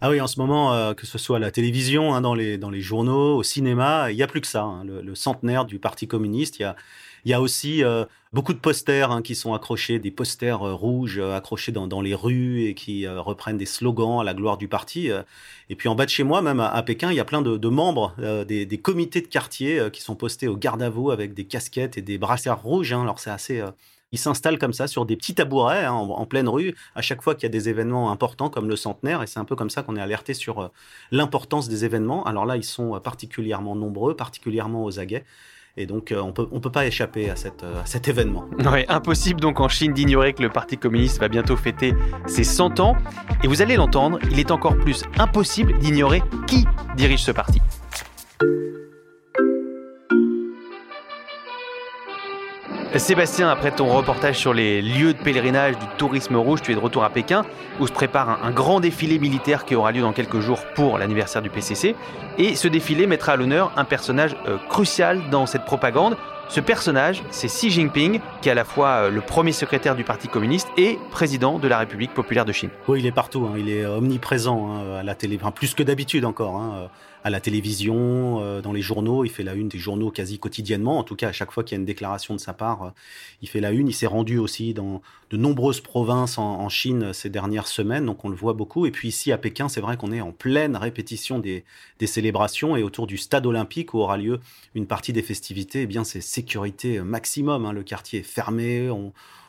Ah 0.00 0.10
oui, 0.10 0.20
en 0.20 0.28
ce 0.28 0.38
moment, 0.38 0.72
euh, 0.72 0.94
que 0.94 1.06
ce 1.06 1.18
soit 1.18 1.36
à 1.36 1.40
la 1.40 1.50
télévision, 1.50 2.14
hein, 2.14 2.20
dans, 2.20 2.34
les, 2.34 2.80
journaux, 2.80 3.36
au 3.36 3.42
cinéma, 3.42 4.12
il 4.12 4.16
n'y 4.16 4.22
a 4.22 4.28
plus 4.28 4.40
que 4.40 4.46
ça. 4.46 4.62
Hein, 4.62 4.84
le, 4.84 5.14
centenaire 5.14 5.64
du 5.64 5.80
Parti 5.80 6.06
communiste, 6.06 6.60
il 6.60 6.62
y 6.62 6.64
a, 6.64 6.76
il 7.24 7.30
y 7.32 7.34
a 7.34 7.40
aussi 7.40 7.82
euh, 7.82 8.04
beaucoup 8.32 8.52
de 8.52 8.58
posters 8.58 9.10
hein, 9.10 9.22
qui 9.22 9.34
sont 9.34 9.54
accrochés, 9.54 9.98
des 9.98 10.10
posters 10.10 10.62
euh, 10.62 10.74
rouges 10.74 11.18
euh, 11.18 11.36
accrochés 11.36 11.72
dans, 11.72 11.86
dans, 11.86 12.00
les 12.00 12.14
rues 12.14 12.64
et 12.64 12.74
qui 12.74 13.06
reprennent 13.06 13.58
des 13.58 13.66
slogans 13.66 14.20
à 14.20 14.24
la 14.24 14.34
gloire 14.34 14.58
du 14.58 14.68
parti. 14.68 15.10
Et 15.68 15.74
puis 15.74 15.88
en 15.88 15.94
bas 15.94 16.04
de 16.04 16.10
chez 16.10 16.24
moi, 16.24 16.42
même 16.42 16.60
à, 16.60 16.82
Pékin, 16.82 17.10
il 17.10 17.16
y 17.16 17.20
a 17.20 17.24
plein 17.24 17.42
de, 17.42 17.68
membres 17.68 18.14
des, 18.46 18.66
des, 18.66 18.78
comités 18.78 19.20
de 19.20 19.26
quartier 19.26 19.90
qui 19.92 20.00
sont 20.00 20.14
postés 20.14 20.48
au 20.48 20.56
garde 20.56 20.82
à 20.82 20.90
vous 20.90 21.10
avec 21.10 21.34
des 21.34 21.44
casquettes 21.44 21.98
et 21.98 22.02
des 22.02 22.18
brassards 22.18 22.62
rouges. 22.62 22.92
Hein. 22.92 23.02
Alors 23.02 23.18
c'est 23.18 23.30
assez... 23.30 23.62
Ils 24.10 24.18
s'installent 24.18 24.58
comme 24.58 24.72
ça 24.72 24.86
sur 24.86 25.04
des 25.04 25.16
petits 25.16 25.34
tabourets 25.34 25.84
hein, 25.84 25.92
en, 25.92 26.08
en, 26.08 26.24
pleine 26.24 26.48
rue 26.48 26.74
à 26.94 27.02
chaque 27.02 27.20
fois 27.20 27.34
qu'il 27.34 27.42
y 27.42 27.46
a 27.46 27.50
des 27.50 27.68
événements 27.68 28.10
importants 28.10 28.48
comme 28.48 28.66
le 28.66 28.76
centenaire. 28.76 29.22
Et 29.22 29.26
c'est 29.26 29.38
un 29.38 29.44
peu 29.44 29.54
comme 29.54 29.68
ça 29.68 29.82
qu'on 29.82 29.96
est 29.96 30.00
alerté 30.00 30.32
sur 30.32 30.70
l'importance 31.10 31.68
des 31.68 31.84
événements. 31.84 32.24
Alors 32.24 32.46
là, 32.46 32.56
ils 32.56 32.64
sont 32.64 32.98
particulièrement 33.00 33.76
nombreux, 33.76 34.16
particulièrement 34.16 34.84
aux 34.84 34.98
aguets. 34.98 35.24
Et 35.80 35.86
donc, 35.86 36.10
euh, 36.10 36.20
on 36.20 36.34
ne 36.54 36.58
peut 36.58 36.72
pas 36.72 36.86
échapper 36.86 37.30
à, 37.30 37.34
euh, 37.62 37.82
à 37.82 37.86
cet 37.86 38.08
événement. 38.08 38.46
Ouais, 38.58 38.84
impossible 38.88 39.40
donc 39.40 39.60
en 39.60 39.68
Chine 39.68 39.92
d'ignorer 39.92 40.32
que 40.32 40.42
le 40.42 40.50
Parti 40.50 40.76
communiste 40.76 41.20
va 41.20 41.28
bientôt 41.28 41.56
fêter 41.56 41.94
ses 42.26 42.42
100 42.42 42.80
ans. 42.80 42.96
Et 43.44 43.46
vous 43.46 43.62
allez 43.62 43.76
l'entendre, 43.76 44.18
il 44.28 44.40
est 44.40 44.50
encore 44.50 44.76
plus 44.76 45.04
impossible 45.18 45.78
d'ignorer 45.78 46.20
qui 46.48 46.66
dirige 46.96 47.22
ce 47.22 47.30
parti. 47.30 47.60
Sébastien, 52.96 53.50
après 53.50 53.70
ton 53.70 53.86
reportage 53.86 54.38
sur 54.38 54.54
les 54.54 54.80
lieux 54.80 55.12
de 55.12 55.18
pèlerinage 55.18 55.78
du 55.78 55.86
tourisme 55.98 56.36
rouge, 56.36 56.62
tu 56.62 56.72
es 56.72 56.74
de 56.74 56.80
retour 56.80 57.04
à 57.04 57.10
Pékin, 57.10 57.44
où 57.80 57.86
se 57.86 57.92
prépare 57.92 58.42
un, 58.42 58.50
grand 58.50 58.80
défilé 58.80 59.18
militaire 59.18 59.66
qui 59.66 59.74
aura 59.74 59.92
lieu 59.92 60.00
dans 60.00 60.14
quelques 60.14 60.40
jours 60.40 60.60
pour 60.74 60.96
l'anniversaire 60.96 61.42
du 61.42 61.50
PCC. 61.50 61.94
Et 62.38 62.56
ce 62.56 62.66
défilé 62.66 63.06
mettra 63.06 63.32
à 63.32 63.36
l'honneur 63.36 63.72
un 63.76 63.84
personnage 63.84 64.36
euh, 64.48 64.56
crucial 64.70 65.28
dans 65.30 65.44
cette 65.44 65.66
propagande. 65.66 66.16
Ce 66.48 66.60
personnage, 66.60 67.22
c'est 67.30 67.48
Xi 67.48 67.70
Jinping, 67.70 68.20
qui 68.40 68.48
est 68.48 68.52
à 68.52 68.54
la 68.54 68.64
fois 68.64 68.88
euh, 68.88 69.10
le 69.10 69.20
premier 69.20 69.52
secrétaire 69.52 69.94
du 69.94 70.02
Parti 70.02 70.28
communiste 70.28 70.68
et 70.78 70.98
président 71.10 71.58
de 71.58 71.68
la 71.68 71.78
République 71.78 72.14
populaire 72.14 72.46
de 72.46 72.52
Chine. 72.52 72.70
Oui, 72.88 73.00
il 73.00 73.06
est 73.06 73.12
partout, 73.12 73.46
hein. 73.46 73.56
il 73.58 73.68
est 73.68 73.84
omniprésent 73.84 74.72
hein, 74.72 75.00
à 75.00 75.02
la 75.02 75.14
télé, 75.14 75.38
plus 75.54 75.74
que 75.74 75.82
d'habitude 75.82 76.24
encore. 76.24 76.56
Hein 76.56 76.88
à 77.24 77.30
la 77.30 77.40
télévision, 77.40 78.40
euh, 78.40 78.60
dans 78.60 78.72
les 78.72 78.82
journaux. 78.82 79.24
Il 79.24 79.30
fait 79.30 79.42
la 79.42 79.54
une 79.54 79.68
des 79.68 79.78
journaux 79.78 80.10
quasi 80.10 80.38
quotidiennement. 80.38 80.98
En 80.98 81.04
tout 81.04 81.16
cas, 81.16 81.28
à 81.28 81.32
chaque 81.32 81.50
fois 81.50 81.64
qu'il 81.64 81.76
y 81.76 81.78
a 81.78 81.80
une 81.80 81.86
déclaration 81.86 82.34
de 82.34 82.40
sa 82.40 82.52
part, 82.52 82.82
euh, 82.82 82.90
il 83.42 83.48
fait 83.48 83.60
la 83.60 83.72
une. 83.72 83.88
Il 83.88 83.94
s'est 83.94 84.06
rendu 84.06 84.38
aussi 84.38 84.74
dans 84.74 85.02
de 85.30 85.36
nombreuses 85.36 85.80
provinces 85.80 86.38
en, 86.38 86.68
Chine 86.68 87.12
ces 87.12 87.30
dernières 87.30 87.66
semaines, 87.66 88.06
donc 88.06 88.24
on 88.24 88.28
le 88.28 88.36
voit 88.36 88.52
beaucoup. 88.52 88.86
Et 88.86 88.90
puis 88.90 89.08
ici 89.08 89.32
à 89.32 89.38
Pékin, 89.38 89.68
c'est 89.68 89.80
vrai 89.80 89.96
qu'on 89.96 90.12
est 90.12 90.20
en 90.20 90.32
pleine 90.32 90.76
répétition 90.76 91.38
des, 91.38 91.64
célébrations 92.06 92.76
et 92.76 92.82
autour 92.82 93.06
du 93.06 93.18
stade 93.18 93.46
olympique 93.46 93.94
où 93.94 93.98
aura 93.98 94.16
lieu 94.16 94.40
une 94.74 94.86
partie 94.86 95.12
des 95.12 95.22
festivités, 95.22 95.82
eh 95.82 95.86
bien 95.86 96.04
c'est 96.04 96.20
sécurité 96.20 97.00
maximum. 97.00 97.66
Hein. 97.66 97.72
Le 97.72 97.82
quartier 97.82 98.20
est 98.20 98.22
fermé. 98.22 98.90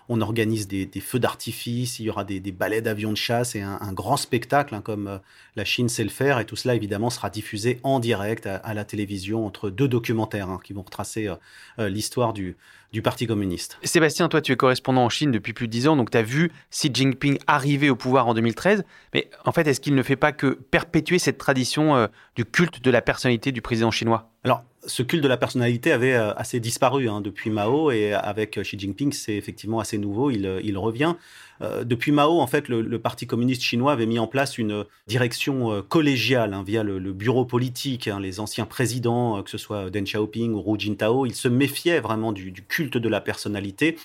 On 0.10 0.22
organise 0.22 0.68
des, 0.68 0.90
feux 1.00 1.20
d'artifice, 1.20 2.00
il 2.00 2.06
y 2.06 2.10
aura 2.10 2.24
des, 2.24 2.40
ballets 2.52 2.82
d'avions 2.82 3.12
de 3.12 3.18
chasse 3.18 3.56
et 3.56 3.62
un, 3.62 3.94
grand 3.94 4.18
spectacle, 4.18 4.74
hein, 4.74 4.82
comme 4.82 5.08
euh, 5.08 5.18
la 5.56 5.64
Chine 5.66 5.88
sait 5.88 6.04
le 6.04 6.10
faire. 6.10 6.40
Et 6.40 6.46
tout 6.46 6.56
cela, 6.56 6.74
évidemment, 6.74 7.12
sera 7.12 7.30
diffusé 7.30 7.80
en 7.84 8.00
direct 8.00 8.48
à, 8.48 8.74
la 8.74 8.84
télévision 8.86 9.46
entre 9.46 9.70
deux 9.70 9.88
documentaires 9.88 10.50
hein, 10.50 10.60
qui 10.64 10.74
vont 10.74 10.82
retracer 10.82 11.28
euh, 11.28 11.36
euh, 11.78 11.90
l'histoire 11.90 12.34
du, 12.34 12.58
du 12.92 13.02
Parti 13.02 13.28
communiste. 13.28 13.78
Sébastien, 13.84 14.30
toi, 14.30 14.42
tu 14.42 14.52
es 14.52 14.56
correspondant 14.56 15.04
en 15.04 15.10
Chine 15.10 15.32
depuis 15.32 15.54
plus 15.54 15.68
de 15.68 15.72
dix 15.72 15.88
ans, 15.88 15.96
donc 15.96 16.12
tu 16.12 16.18
as 16.18 16.24
vu 16.24 16.52
Xi 16.72 16.90
Jinping 16.94 17.38
arriver 17.48 17.90
au 17.90 17.96
pouvoir 17.96 18.28
en 18.28 18.34
2013. 18.34 18.84
Mais 19.14 19.30
en 19.46 19.52
fait, 19.52 19.68
est-ce 19.68 19.80
qu'il 19.80 19.96
ne 19.96 20.04
fait 20.04 20.16
pas 20.16 20.32
que 20.32 20.48
perpétuer 20.48 21.20
cette 21.20 21.38
tradition 21.38 22.08
du 22.36 22.46
culte 22.46 22.84
de 22.84 22.92
la 22.92 23.02
personnalité 23.02 23.52
du 23.52 23.62
président 23.62 23.92
chinois? 23.92 24.32
Alors, 24.44 24.64
ce 24.86 25.04
culte 25.04 25.24
de 25.24 25.28
la 25.28 25.38
personnalité 25.38 25.92
avait 25.92 26.14
euh, 26.14 26.34
assez 26.34 26.60
disparu 26.60 27.10
hein, 27.10 27.22
depuis 27.22 27.50
Mao 27.50 27.92
et 27.92 28.14
avec 28.14 28.58
euh, 28.58 28.64
Xi 28.64 28.80
Jinping, 28.80 29.12
c'est 29.12 29.36
effectivement 29.36 29.80
assez 29.80 29.98
nouveau, 29.98 30.32
il, 30.32 30.46
euh, 30.46 30.62
il 30.64 30.78
revient. 30.78 31.16
Depuis 31.62 32.12
Mao, 32.12 32.40
en 32.40 32.48
fait, 32.48 32.70
le, 32.70 33.00
Parti 33.00 33.28
communiste 33.28 33.62
chinois 33.62 33.92
avait 33.92 34.06
mis 34.06 34.20
en 34.20 34.28
place 34.28 34.58
une 34.58 34.86
direction 35.08 35.84
collégiale 35.88 36.54
hein, 36.54 36.64
via 36.66 36.84
le, 36.84 37.00
bureau 37.14 37.46
politique. 37.46 38.08
Hein, 38.08 38.20
les 38.20 38.40
anciens 38.40 38.66
présidents, 38.66 39.42
que 39.44 39.50
ce 39.50 39.58
soit 39.58 39.90
Deng 39.90 40.06
Xiaoping 40.06 40.54
ou 40.54 40.74
Hu 40.74 40.80
Jintao, 40.80 41.26
ils 41.26 41.36
se 41.36 41.48
méfiaient 41.48 42.00
vraiment 42.00 42.32
du 42.32 42.54
culte 42.68 42.98
de 42.98 43.10
la 43.10 43.22
personnalité. 43.22 43.98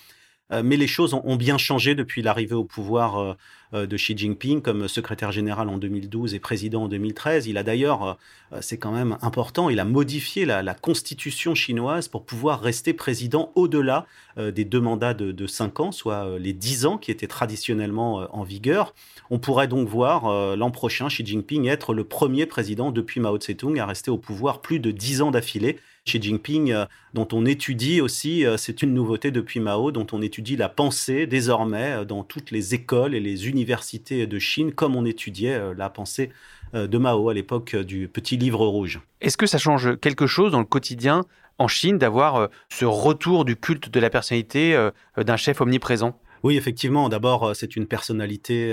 Mais 0.51 0.77
les 0.77 0.87
choses 0.87 1.15
ont, 1.15 1.37
bien 1.37 1.59
changé 1.59 1.95
depuis 1.95 2.23
l'arrivée 2.23 2.55
au 2.55 2.65
pouvoir 2.65 3.37
euh, 3.75 3.87
de 3.87 3.97
Xi 3.97 4.17
Jinping 4.17 4.63
comme 4.63 4.89
secrétaire 4.89 5.33
général 5.33 5.69
en 5.69 5.79
2012 5.79 6.35
et 6.35 6.39
président 6.39 6.85
en 6.85 6.89
2013. 6.89 7.47
Il 7.47 7.59
a 7.59 7.63
d'ailleurs, 7.63 8.19
euh, 8.53 8.59
c'est 8.61 8.79
quand 8.79 8.93
même 8.93 9.17
important, 9.21 9.69
il 9.69 9.81
a 9.81 9.85
modifié 9.85 10.45
la, 10.45 10.75
constitution 10.75 11.55
chinoise 11.55 12.09
pour 12.09 12.25
pouvoir 12.25 12.61
rester 12.61 12.93
président 12.93 13.53
au-delà 13.55 14.07
euh, 14.39 14.51
des 14.51 14.65
deux 14.65 14.81
mandats 14.81 15.15
de, 15.15 15.33
de 15.33 15.47
cinq 15.47 15.81
ans, 15.81 15.93
soit 15.93 16.39
les 16.39 16.53
dix 16.53 16.87
ans 16.87 16.99
qui 16.99 17.11
étaient 17.11 17.27
traditionnellement 17.27 18.27
en 18.35 18.43
vigueur. 18.43 18.95
On 19.31 19.39
pourrait 19.39 19.69
donc 19.69 19.89
voir 19.89 20.57
l'an 20.57 20.71
prochain 20.71 21.09
Xi 21.09 21.25
Jinping 21.25 21.67
être 21.67 21.95
le 21.95 22.05
premier 22.05 22.47
président 22.47 22.91
depuis 22.91 23.21
Mao 23.21 23.39
Tse-tung 23.39 23.79
à 23.79 23.87
rester 23.87 24.11
au 24.11 24.19
pouvoir 24.19 24.61
plus 24.61 24.79
de 24.79 24.91
dix 24.91 25.23
ans 25.23 25.31
d'affilée. 25.31 25.79
Xi 26.07 26.21
Jinping, 26.21 26.75
dont 27.15 27.29
on 27.33 27.47
étudie 27.47 28.03
aussi, 28.03 28.45
c'est 28.59 28.83
une 28.83 28.93
nouveauté 28.93 29.31
depuis 29.31 29.59
Mao, 29.59 29.91
dont 29.91 30.07
on 30.13 30.21
étudie 30.21 30.55
la 30.55 30.69
pensée 30.69 31.27
désormais 31.27 32.05
dans 32.05 32.23
toutes 32.25 32.51
les 32.51 32.75
écoles 32.75 33.15
et 33.15 33.21
les 33.21 33.49
universités 33.49 34.27
de 34.27 34.39
Chine, 34.39 34.73
comme 34.73 34.97
on 34.97 35.07
étudiait 35.07 35.55
euh, 35.55 35.75
la 35.77 35.89
pensée 35.89 36.31
euh, 36.75 36.87
de 36.87 36.99
Mao 36.99 37.31
à 37.31 37.35
l'époque 37.35 37.75
euh, 37.75 37.85
du 37.85 38.09
petit 38.09 38.37
livre 38.37 38.67
rouge. 38.67 39.01
Est-ce 39.21 39.37
que 39.37 39.47
ça 39.47 39.59
change 39.59 39.97
quelque 39.99 40.27
chose 40.27 40.53
dans 40.53 40.59
le 40.59 40.65
quotidien 40.67 41.25
en 41.59 41.69
Chine 41.69 41.97
d'avoir 41.99 42.49
ce 42.69 42.85
retour 42.85 43.45
du 43.45 43.57
culte 43.57 43.89
de 43.89 44.01
la 44.01 44.11
personnalité 44.11 44.77
d'un 45.17 45.37
chef 45.37 45.61
omniprésent? 45.61 46.19
Oui, 46.45 46.57
effectivement. 46.57 47.09
D'abord, 47.09 47.57
c'est 47.57 47.75
une 47.75 47.87
personnalité 47.87 48.73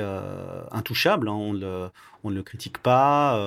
intouchable. 0.71 1.27
Hein. 1.29 1.33
on, 1.33 1.53
ne 2.29 2.35
le 2.35 2.43
critique 2.43 2.77
pas. 2.77 3.39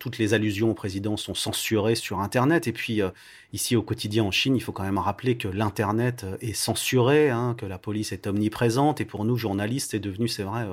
toutes 0.00 0.16
les 0.18 0.32
allusions 0.32 0.70
au 0.70 0.74
président 0.74 1.18
sont 1.18 1.34
censurées 1.34 1.94
sur 1.94 2.20
Internet. 2.20 2.66
Et 2.66 2.72
puis, 2.72 3.00
ici, 3.52 3.76
au 3.76 3.82
quotidien 3.82 4.24
en 4.24 4.30
Chine, 4.30 4.56
il 4.56 4.60
faut 4.60 4.72
quand 4.72 4.84
même 4.84 4.98
rappeler 4.98 5.36
que 5.36 5.48
l'Internet 5.48 6.24
est 6.40 6.54
censuré, 6.54 7.28
hein, 7.28 7.54
que 7.58 7.66
la 7.66 7.78
police 7.78 8.12
est 8.12 8.26
omniprésente. 8.26 9.00
Et 9.02 9.04
pour 9.04 9.24
nous, 9.26 9.36
journalistes, 9.36 9.90
c'est 9.90 10.00
devenu, 10.00 10.28
c'est 10.28 10.44
vrai, 10.44 10.66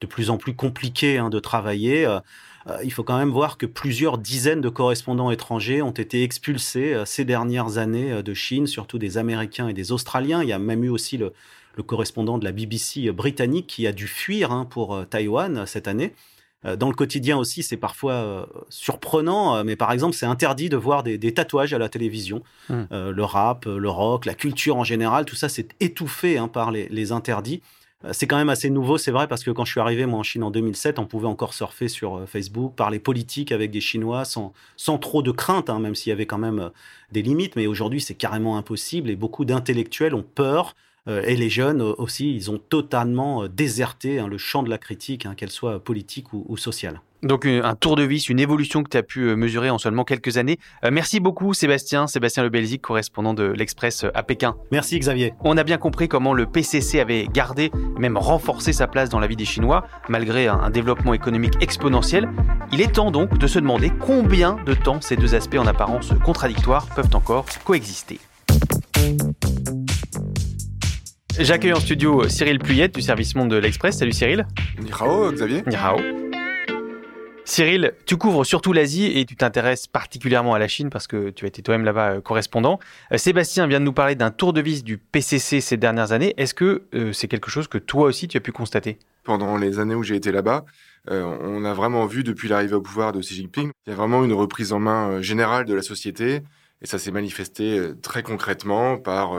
de 0.00 0.06
plus 0.06 0.30
en 0.30 0.38
plus 0.38 0.54
compliqué 0.54 1.18
hein, 1.18 1.30
de 1.30 1.38
travailler. 1.38 2.06
Euh, 2.06 2.20
euh, 2.66 2.78
il 2.84 2.92
faut 2.92 3.04
quand 3.04 3.18
même 3.18 3.30
voir 3.30 3.58
que 3.58 3.66
plusieurs 3.66 4.18
dizaines 4.18 4.60
de 4.60 4.68
correspondants 4.68 5.30
étrangers 5.30 5.82
ont 5.82 5.90
été 5.90 6.22
expulsés 6.22 6.94
euh, 6.94 7.04
ces 7.04 7.24
dernières 7.24 7.78
années 7.78 8.22
de 8.22 8.34
Chine, 8.34 8.66
surtout 8.66 8.98
des 8.98 9.18
Américains 9.18 9.68
et 9.68 9.72
des 9.74 9.92
Australiens. 9.92 10.42
Il 10.42 10.48
y 10.48 10.52
a 10.52 10.58
même 10.58 10.84
eu 10.84 10.88
aussi 10.88 11.18
le, 11.18 11.32
correspondant 11.82 12.38
de 12.38 12.44
la 12.44 12.52
BBC 12.52 13.10
britannique 13.12 13.66
qui 13.66 13.86
a 13.86 13.92
dû 13.92 14.06
fuir 14.06 14.52
hein, 14.52 14.66
pour 14.68 15.06
Taïwan 15.08 15.66
cette 15.66 15.88
année. 15.88 16.14
Dans 16.76 16.88
le 16.88 16.94
quotidien 16.94 17.38
aussi, 17.38 17.62
c'est 17.62 17.78
parfois 17.78 18.46
surprenant, 18.68 19.64
mais 19.64 19.76
par 19.76 19.92
exemple, 19.92 20.14
c'est 20.14 20.26
interdit 20.26 20.68
de 20.68 20.76
voir 20.76 21.02
des, 21.02 21.18
tatouages 21.32 21.72
à 21.72 21.78
la 21.78 21.88
télévision. 21.88 22.42
Mmh. 22.68 22.82
le 22.90 23.24
rap, 23.24 23.64
le 23.64 23.88
rock, 23.88 24.26
la 24.26 24.34
culture 24.34 24.76
en 24.76 24.84
général, 24.84 25.24
tout 25.24 25.36
ça, 25.36 25.48
c'est 25.48 25.68
étouffé 25.80 26.36
hein, 26.36 26.48
par 26.48 26.70
les 26.70 27.12
interdits. 27.12 27.62
Euh, 28.04 28.10
c'est 28.12 28.26
quand 28.26 28.36
même 28.36 28.48
assez 28.48 28.70
nouveau, 28.70 28.98
c'est 28.98 29.10
vrai, 29.10 29.28
parce 29.28 29.44
que 29.44 29.50
quand 29.50 29.64
je 29.64 29.72
suis 29.72 29.80
arrivé 29.80 30.06
moi 30.06 30.18
en 30.18 30.22
Chine 30.22 30.42
en 30.42 30.50
2007, 30.50 30.98
on 30.98 31.06
pouvait 31.06 31.26
encore 31.26 31.54
surfer 31.54 31.88
sur 31.88 32.18
euh, 32.18 32.26
Facebook, 32.26 32.74
parler 32.74 32.98
politique 32.98 33.52
avec 33.52 33.70
des 33.70 33.80
Chinois 33.80 34.24
sans, 34.24 34.52
sans 34.76 34.98
trop 34.98 35.22
de 35.22 35.30
crainte, 35.30 35.70
hein, 35.70 35.80
même 35.80 35.94
s'il 35.94 36.10
y 36.10 36.12
avait 36.12 36.26
quand 36.26 36.38
même 36.38 36.60
euh, 36.60 36.68
des 37.12 37.22
limites. 37.22 37.56
Mais 37.56 37.66
aujourd'hui, 37.66 38.00
c'est 38.00 38.14
carrément 38.14 38.56
impossible 38.56 39.10
et 39.10 39.16
beaucoup 39.16 39.44
d'intellectuels 39.44 40.14
ont 40.14 40.24
peur. 40.34 40.74
Et 41.06 41.36
les 41.36 41.50
jeunes 41.50 41.80
aussi, 41.80 42.34
ils 42.34 42.50
ont 42.50 42.58
totalement 42.58 43.48
déserté 43.48 44.18
hein, 44.18 44.28
le 44.28 44.38
champ 44.38 44.62
de 44.62 44.70
la 44.70 44.78
critique, 44.78 45.26
hein, 45.26 45.34
qu'elle 45.34 45.50
soit 45.50 45.82
politique 45.82 46.32
ou 46.32 46.56
sociale. 46.56 47.00
Donc 47.22 47.44
un 47.44 47.74
tour 47.74 47.96
de 47.96 48.02
vis, 48.02 48.30
une 48.30 48.40
évolution 48.40 48.82
que 48.82 48.88
tu 48.88 48.96
as 48.96 49.02
pu 49.02 49.28
euh, 49.28 49.36
mesurer 49.36 49.68
en 49.68 49.76
seulement 49.76 50.04
quelques 50.04 50.38
années. 50.38 50.58
Euh, 50.84 50.90
merci 50.90 51.20
beaucoup 51.20 51.52
Sébastien, 51.52 52.06
Sébastien 52.06 52.42
Le 52.42 52.48
Belzic, 52.48 52.80
correspondant 52.80 53.34
de 53.34 53.44
l'Express 53.44 54.04
euh, 54.04 54.10
à 54.14 54.22
Pékin. 54.22 54.56
Merci 54.72 54.98
Xavier. 54.98 55.34
On 55.44 55.58
a 55.58 55.64
bien 55.64 55.76
compris 55.76 56.08
comment 56.08 56.32
le 56.32 56.46
PCC 56.46 56.98
avait 56.98 57.26
gardé, 57.26 57.70
même 57.98 58.16
renforcé 58.16 58.72
sa 58.72 58.86
place 58.86 59.10
dans 59.10 59.20
la 59.20 59.26
vie 59.26 59.36
des 59.36 59.44
Chinois, 59.44 59.86
malgré 60.08 60.46
un 60.46 60.70
développement 60.70 61.12
économique 61.12 61.54
exponentiel. 61.60 62.28
Il 62.72 62.80
est 62.80 62.92
temps 62.92 63.10
donc 63.10 63.36
de 63.36 63.46
se 63.46 63.58
demander 63.58 63.90
combien 64.00 64.56
de 64.64 64.72
temps 64.72 65.00
ces 65.02 65.16
deux 65.16 65.34
aspects 65.34 65.58
en 65.58 65.66
apparence 65.66 66.12
contradictoires 66.24 66.86
peuvent 66.94 67.14
encore 67.14 67.44
coexister. 67.64 68.18
J'accueille 71.42 71.72
en 71.72 71.80
studio 71.80 72.28
Cyril 72.28 72.58
Puyette 72.58 72.94
du 72.94 73.00
service 73.00 73.34
monde 73.34 73.50
de 73.50 73.56
l'Express. 73.56 73.96
Salut 73.96 74.12
Cyril. 74.12 74.46
Ni 74.78 74.90
hao, 74.92 75.32
Xavier. 75.32 75.62
Ni 75.66 75.74
hao. 75.74 75.96
Cyril, 77.46 77.94
tu 78.04 78.18
couvres 78.18 78.44
surtout 78.44 78.74
l'Asie 78.74 79.06
et 79.18 79.24
tu 79.24 79.36
t'intéresses 79.36 79.86
particulièrement 79.86 80.52
à 80.52 80.58
la 80.58 80.68
Chine 80.68 80.90
parce 80.90 81.06
que 81.06 81.30
tu 81.30 81.46
as 81.46 81.48
été 81.48 81.62
toi-même 81.62 81.86
là-bas 81.86 82.10
euh, 82.10 82.20
correspondant. 82.20 82.78
Euh, 83.10 83.16
Sébastien 83.16 83.66
vient 83.66 83.80
de 83.80 83.86
nous 83.86 83.94
parler 83.94 84.16
d'un 84.16 84.30
tour 84.30 84.52
de 84.52 84.60
vis 84.60 84.84
du 84.84 84.98
PCC 84.98 85.62
ces 85.62 85.78
dernières 85.78 86.12
années. 86.12 86.34
Est-ce 86.36 86.52
que 86.52 86.82
euh, 86.94 87.14
c'est 87.14 87.26
quelque 87.26 87.50
chose 87.50 87.68
que 87.68 87.78
toi 87.78 88.04
aussi 88.04 88.28
tu 88.28 88.36
as 88.36 88.40
pu 88.40 88.52
constater? 88.52 88.98
Pendant 89.24 89.56
les 89.56 89.78
années 89.78 89.94
où 89.94 90.02
j'ai 90.02 90.16
été 90.16 90.32
là-bas, 90.32 90.66
on 91.08 91.64
a 91.64 91.72
vraiment 91.72 92.04
vu 92.04 92.22
depuis 92.22 92.48
l'arrivée 92.48 92.74
au 92.74 92.82
pouvoir 92.82 93.12
de 93.12 93.20
Xi 93.20 93.34
Jinping, 93.34 93.70
il 93.86 93.90
y 93.90 93.92
a 93.92 93.96
vraiment 93.96 94.22
une 94.24 94.34
reprise 94.34 94.74
en 94.74 94.78
main 94.78 95.22
générale 95.22 95.64
de 95.64 95.72
la 95.72 95.82
société 95.82 96.42
et 96.82 96.86
ça 96.86 96.98
s'est 96.98 97.10
manifesté 97.10 97.92
très 98.02 98.22
concrètement 98.22 98.98
par 98.98 99.32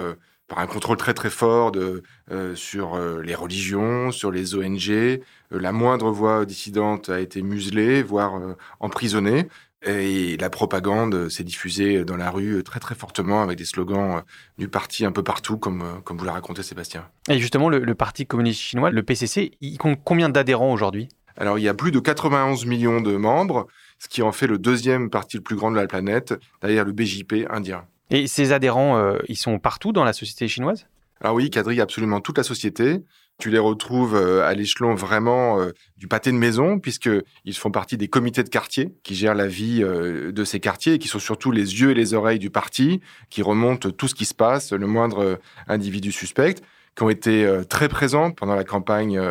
par 0.51 0.59
un 0.59 0.67
contrôle 0.67 0.97
très 0.97 1.13
très 1.13 1.29
fort 1.29 1.71
de, 1.71 2.03
euh, 2.29 2.55
sur 2.55 2.95
euh, 2.95 3.21
les 3.21 3.35
religions, 3.35 4.11
sur 4.11 4.31
les 4.31 4.53
ONG. 4.53 4.89
Euh, 4.89 5.19
la 5.49 5.71
moindre 5.71 6.11
voix 6.11 6.45
dissidente 6.45 7.07
a 7.07 7.21
été 7.21 7.41
muselée, 7.41 8.03
voire 8.03 8.33
emprisonnée. 8.81 9.47
Et 9.83 10.37
la 10.37 10.51
propagande 10.51 11.29
s'est 11.29 11.43
diffusée 11.43 12.03
dans 12.05 12.17
la 12.17 12.29
rue 12.29 12.63
très 12.63 12.79
très 12.79 12.93
fortement 12.93 13.41
avec 13.41 13.57
des 13.57 13.65
slogans 13.65 14.21
du 14.59 14.67
parti 14.67 15.05
un 15.05 15.11
peu 15.11 15.23
partout, 15.23 15.57
comme, 15.57 16.01
comme 16.03 16.17
vous 16.17 16.25
l'a 16.25 16.33
raconté 16.33 16.61
Sébastien. 16.61 17.07
Et 17.29 17.39
justement, 17.39 17.67
le, 17.67 17.79
le 17.79 17.95
Parti 17.95 18.27
communiste 18.27 18.59
chinois, 18.59 18.91
le 18.91 19.01
PCC, 19.01 19.53
il 19.59 19.77
compte 19.79 19.99
combien 20.03 20.29
d'adhérents 20.29 20.71
aujourd'hui? 20.71 21.09
Alors, 21.35 21.57
il 21.57 21.63
y 21.63 21.67
a 21.67 21.73
plus 21.73 21.91
de 21.91 21.99
91 21.99 22.67
millions 22.67 23.01
de 23.01 23.15
membres, 23.15 23.65
ce 23.97 24.07
qui 24.07 24.21
en 24.21 24.31
fait 24.31 24.45
le 24.45 24.59
deuxième 24.59 25.09
parti 25.09 25.37
le 25.37 25.43
plus 25.43 25.55
grand 25.55 25.71
de 25.71 25.77
la 25.77 25.87
planète, 25.87 26.35
derrière 26.61 26.85
le 26.85 26.91
BJP 26.91 27.47
indien. 27.49 27.85
Et 28.11 28.27
ces 28.27 28.51
adhérents, 28.51 28.97
euh, 28.97 29.17
ils 29.29 29.37
sont 29.37 29.57
partout 29.57 29.93
dans 29.93 30.03
la 30.03 30.13
société 30.13 30.47
chinoise? 30.49 30.85
Alors 31.21 31.35
oui, 31.35 31.49
quadrillent 31.49 31.81
absolument 31.81 32.19
toute 32.19 32.37
la 32.37 32.43
société. 32.43 33.03
Tu 33.37 33.49
les 33.49 33.57
retrouves 33.57 34.15
euh, 34.15 34.43
à 34.43 34.53
l'échelon 34.53 34.93
vraiment 34.95 35.59
euh, 35.59 35.71
du 35.97 36.07
pâté 36.07 36.31
de 36.31 36.35
maison, 36.35 36.77
puisqu'ils 36.77 37.55
font 37.55 37.71
partie 37.71 37.95
des 37.95 38.09
comités 38.09 38.43
de 38.43 38.49
quartier 38.49 38.93
qui 39.03 39.15
gèrent 39.15 39.33
la 39.33 39.47
vie 39.47 39.81
de 39.81 40.43
ces 40.43 40.59
quartiers 40.59 40.95
et 40.95 40.99
qui 40.99 41.07
sont 41.07 41.19
surtout 41.19 41.51
les 41.51 41.79
yeux 41.79 41.91
et 41.91 41.93
les 41.93 42.13
oreilles 42.13 42.39
du 42.39 42.49
parti, 42.49 42.99
qui 43.29 43.41
remontent 43.41 43.89
tout 43.91 44.09
ce 44.09 44.15
qui 44.15 44.25
se 44.25 44.33
passe, 44.33 44.73
le 44.73 44.87
moindre 44.87 45.39
individu 45.67 46.11
suspect, 46.11 46.55
qui 46.95 47.03
ont 47.03 47.09
été 47.09 47.49
très 47.69 47.87
présents 47.87 48.31
pendant 48.31 48.55
la 48.55 48.65
campagne 48.65 49.21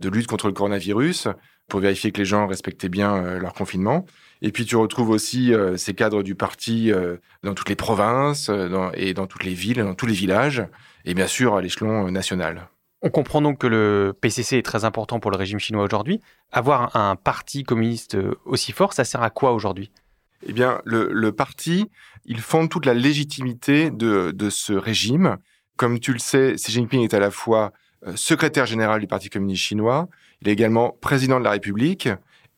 de 0.00 0.08
lutte 0.08 0.28
contre 0.28 0.46
le 0.46 0.52
coronavirus 0.52 1.28
pour 1.66 1.80
vérifier 1.80 2.12
que 2.12 2.18
les 2.18 2.24
gens 2.24 2.46
respectaient 2.46 2.88
bien 2.88 3.38
leur 3.38 3.52
confinement. 3.52 4.06
Et 4.42 4.52
puis 4.52 4.64
tu 4.64 4.76
retrouves 4.76 5.10
aussi 5.10 5.52
euh, 5.52 5.76
ces 5.76 5.94
cadres 5.94 6.22
du 6.22 6.34
parti 6.34 6.92
euh, 6.92 7.16
dans 7.42 7.54
toutes 7.54 7.68
les 7.68 7.76
provinces 7.76 8.48
euh, 8.50 8.90
et 8.94 9.14
dans 9.14 9.26
toutes 9.26 9.44
les 9.44 9.54
villes, 9.54 9.78
dans 9.78 9.94
tous 9.94 10.06
les 10.06 10.14
villages, 10.14 10.64
et 11.04 11.14
bien 11.14 11.26
sûr 11.26 11.56
à 11.56 11.62
l'échelon 11.62 12.10
national. 12.10 12.68
On 13.02 13.10
comprend 13.10 13.40
donc 13.40 13.58
que 13.58 13.66
le 13.66 14.14
PCC 14.20 14.58
est 14.58 14.62
très 14.62 14.84
important 14.84 15.20
pour 15.20 15.30
le 15.30 15.36
régime 15.36 15.58
chinois 15.58 15.84
aujourd'hui. 15.84 16.20
Avoir 16.50 16.96
un 16.96 17.14
parti 17.14 17.62
communiste 17.62 18.16
aussi 18.44 18.72
fort, 18.72 18.92
ça 18.92 19.04
sert 19.04 19.22
à 19.22 19.30
quoi 19.30 19.52
aujourd'hui? 19.52 19.92
Eh 20.46 20.52
bien, 20.52 20.80
le, 20.84 21.30
parti, 21.30 21.90
il 22.24 22.40
fonde 22.40 22.68
toute 22.68 22.86
la 22.86 22.94
légitimité 22.94 23.90
de, 23.90 24.32
de, 24.32 24.50
ce 24.50 24.72
régime. 24.72 25.36
Comme 25.76 26.00
tu 26.00 26.12
le 26.12 26.18
sais, 26.18 26.54
Xi 26.54 26.72
Jinping 26.72 27.02
est 27.02 27.14
à 27.14 27.20
la 27.20 27.30
fois 27.30 27.72
secrétaire 28.14 28.66
général 28.66 29.00
du 29.00 29.06
Parti 29.06 29.30
communiste 29.30 29.62
chinois, 29.62 30.08
il 30.40 30.48
est 30.48 30.52
également 30.52 30.96
président 31.00 31.38
de 31.38 31.44
la 31.44 31.50
République 31.50 32.08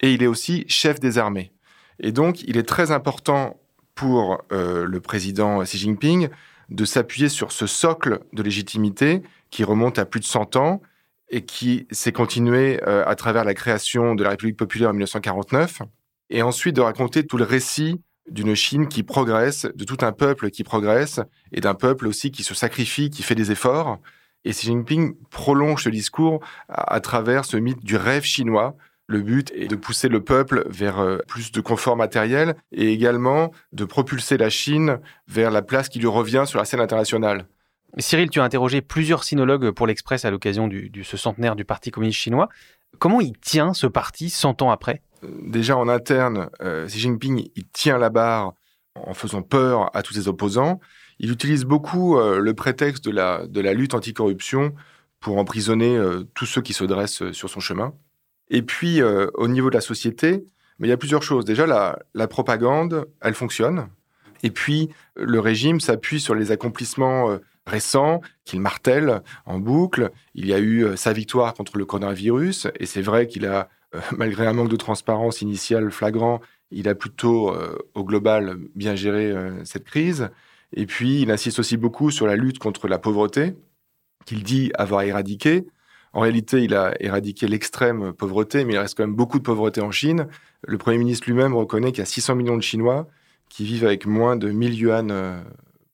et 0.00 0.12
il 0.12 0.22
est 0.22 0.26
aussi 0.26 0.64
chef 0.68 1.00
des 1.00 1.18
armées. 1.18 1.52
Et 2.00 2.12
donc, 2.12 2.42
il 2.42 2.56
est 2.56 2.68
très 2.68 2.90
important 2.90 3.60
pour 3.94 4.42
euh, 4.52 4.86
le 4.86 5.00
président 5.00 5.62
Xi 5.62 5.78
Jinping 5.78 6.28
de 6.70 6.84
s'appuyer 6.84 7.28
sur 7.28 7.52
ce 7.52 7.66
socle 7.66 8.20
de 8.32 8.42
légitimité 8.42 9.22
qui 9.50 9.64
remonte 9.64 9.98
à 9.98 10.06
plus 10.06 10.20
de 10.20 10.24
100 10.24 10.56
ans 10.56 10.80
et 11.28 11.44
qui 11.44 11.86
s'est 11.90 12.12
continué 12.12 12.80
euh, 12.86 13.04
à 13.06 13.14
travers 13.14 13.44
la 13.44 13.54
création 13.54 14.14
de 14.14 14.24
la 14.24 14.30
République 14.30 14.56
populaire 14.56 14.90
en 14.90 14.92
1949, 14.92 15.82
et 16.30 16.42
ensuite 16.42 16.76
de 16.76 16.80
raconter 16.80 17.26
tout 17.26 17.36
le 17.36 17.44
récit 17.44 18.00
d'une 18.28 18.54
Chine 18.54 18.88
qui 18.88 19.02
progresse, 19.02 19.66
de 19.74 19.84
tout 19.84 19.98
un 20.02 20.12
peuple 20.12 20.50
qui 20.50 20.64
progresse, 20.64 21.20
et 21.52 21.60
d'un 21.60 21.74
peuple 21.74 22.06
aussi 22.06 22.30
qui 22.30 22.42
se 22.42 22.54
sacrifie, 22.54 23.10
qui 23.10 23.22
fait 23.22 23.34
des 23.34 23.50
efforts. 23.50 23.98
Et 24.44 24.50
Xi 24.50 24.66
Jinping 24.66 25.14
prolonge 25.30 25.84
ce 25.84 25.88
discours 25.88 26.40
à, 26.68 27.00
travers 27.00 27.44
ce 27.44 27.56
mythe 27.56 27.84
du 27.84 27.96
rêve 27.96 28.22
chinois. 28.22 28.76
Le 29.10 29.22
but 29.22 29.50
est 29.56 29.66
de 29.66 29.74
pousser 29.74 30.08
le 30.08 30.22
peuple 30.22 30.64
vers 30.68 31.00
euh, 31.00 31.18
plus 31.26 31.50
de 31.50 31.60
confort 31.60 31.96
matériel 31.96 32.54
et 32.70 32.92
également 32.92 33.50
de 33.72 33.84
propulser 33.84 34.36
la 34.36 34.50
Chine 34.50 35.00
vers 35.26 35.50
la 35.50 35.62
place 35.62 35.88
qui 35.88 35.98
lui 35.98 36.06
revient 36.06 36.44
sur 36.46 36.60
la 36.60 36.64
scène 36.64 36.78
internationale. 36.78 37.48
Cyril, 37.98 38.30
tu 38.30 38.38
as 38.38 38.44
interrogé 38.44 38.82
plusieurs 38.82 39.24
sinologues 39.24 39.72
pour 39.72 39.88
l'Express 39.88 40.24
à 40.24 40.30
l'occasion 40.30 40.68
du, 40.68 41.02
ce 41.02 41.16
centenaire 41.16 41.56
du 41.56 41.64
Parti 41.64 41.90
communiste 41.90 42.20
chinois. 42.20 42.48
Comment 43.00 43.20
il 43.20 43.32
tient 43.32 43.74
ce 43.74 43.88
parti 43.88 44.30
100 44.30 44.62
ans 44.62 44.70
après? 44.70 45.02
Déjà 45.24 45.76
en 45.76 45.88
interne, 45.88 46.48
euh, 46.62 46.86
Xi 46.86 47.00
Jinping 47.00 47.48
il 47.56 47.66
tient 47.66 47.98
la 47.98 48.10
barre 48.10 48.54
en 48.94 49.12
faisant 49.12 49.42
peur 49.42 49.90
à 49.96 50.04
tous 50.04 50.14
ses 50.14 50.28
opposants. 50.28 50.78
Il 51.18 51.32
utilise 51.32 51.64
beaucoup 51.64 52.16
euh, 52.16 52.38
le 52.38 52.54
prétexte 52.54 53.04
de 53.04 53.10
la, 53.10 53.44
de 53.48 53.60
la 53.60 53.74
lutte 53.74 53.94
anticorruption 53.94 54.72
pour 55.18 55.38
emprisonner 55.38 55.96
euh, 55.96 56.22
tous 56.34 56.46
ceux 56.46 56.62
qui 56.62 56.74
se 56.74 56.84
dressent 56.84 57.32
sur 57.32 57.50
son 57.50 57.58
chemin. 57.58 57.92
Et 58.50 58.62
puis, 58.62 59.00
au 59.02 59.48
niveau 59.48 59.70
de 59.70 59.74
la 59.74 59.80
société, 59.80 60.44
mais 60.78 60.88
il 60.88 60.90
y 60.90 60.94
a 60.94 60.96
plusieurs 60.96 61.22
choses. 61.22 61.44
Déjà, 61.44 61.66
la, 61.66 61.98
la 62.14 62.26
propagande, 62.26 63.06
elle 63.20 63.34
fonctionne. 63.34 63.88
Et 64.42 64.50
puis, 64.50 64.88
le 65.16 65.38
régime 65.38 65.80
s'appuie 65.80 66.20
sur 66.20 66.34
les 66.34 66.50
accomplissements 66.50 67.38
récent 67.66 68.20
qu'il 68.44 68.60
martèle 68.60 69.22
en 69.46 69.58
boucle. 69.58 70.10
Il 70.34 70.46
y 70.46 70.52
a 70.52 70.58
eu 70.58 70.84
euh, 70.84 70.96
sa 70.96 71.12
victoire 71.12 71.54
contre 71.54 71.78
le 71.78 71.84
coronavirus, 71.86 72.68
et 72.78 72.86
c'est 72.86 73.02
vrai 73.02 73.26
qu'il 73.26 73.46
a, 73.46 73.68
euh, 73.94 74.00
malgré 74.16 74.46
un 74.46 74.52
manque 74.52 74.68
de 74.68 74.76
transparence 74.76 75.40
initiale 75.40 75.90
flagrant, 75.90 76.40
il 76.70 76.88
a 76.88 76.94
plutôt, 76.94 77.54
euh, 77.54 77.78
au 77.94 78.04
global, 78.04 78.56
bien 78.74 78.94
géré 78.94 79.34
cette 79.64 79.84
crise. 79.84 80.28
Et 80.72 80.86
puis, 80.86 81.22
il 81.22 81.30
insiste 81.30 81.58
aussi 81.58 81.76
beaucoup 81.76 82.10
sur 82.10 82.26
la 82.26 82.36
lutte 82.36 82.58
contre 82.58 82.86
la 82.86 82.98
pauvreté, 82.98 83.54
qu'il 84.24 84.44
dit 84.44 84.70
avoir 84.74 85.02
éradiquée. 85.02 85.66
En 86.12 86.20
réalité, 86.20 86.62
il 86.62 86.74
a 86.74 86.94
éradiqué 87.00 87.46
l'extrême 87.46 88.12
pauvreté, 88.12 88.64
mais 88.64 88.74
il 88.74 88.78
reste 88.78 88.96
quand 88.96 89.04
même 89.04 89.14
beaucoup 89.14 89.38
de 89.38 89.44
pauvreté 89.44 89.80
en 89.80 89.90
Chine. 89.90 90.26
Le 90.66 90.76
Premier 90.76 90.98
ministre 90.98 91.28
lui-même 91.28 91.54
reconnaît 91.54 91.92
qu'il 91.92 92.00
y 92.00 92.02
a 92.02 92.06
600 92.06 92.34
millions 92.34 92.56
de 92.56 92.62
Chinois 92.62 93.06
qui 93.48 93.64
vivent 93.64 93.84
avec 93.84 94.06
moins 94.06 94.36
de 94.36 94.50
1000 94.50 94.78
yuan 94.78 95.44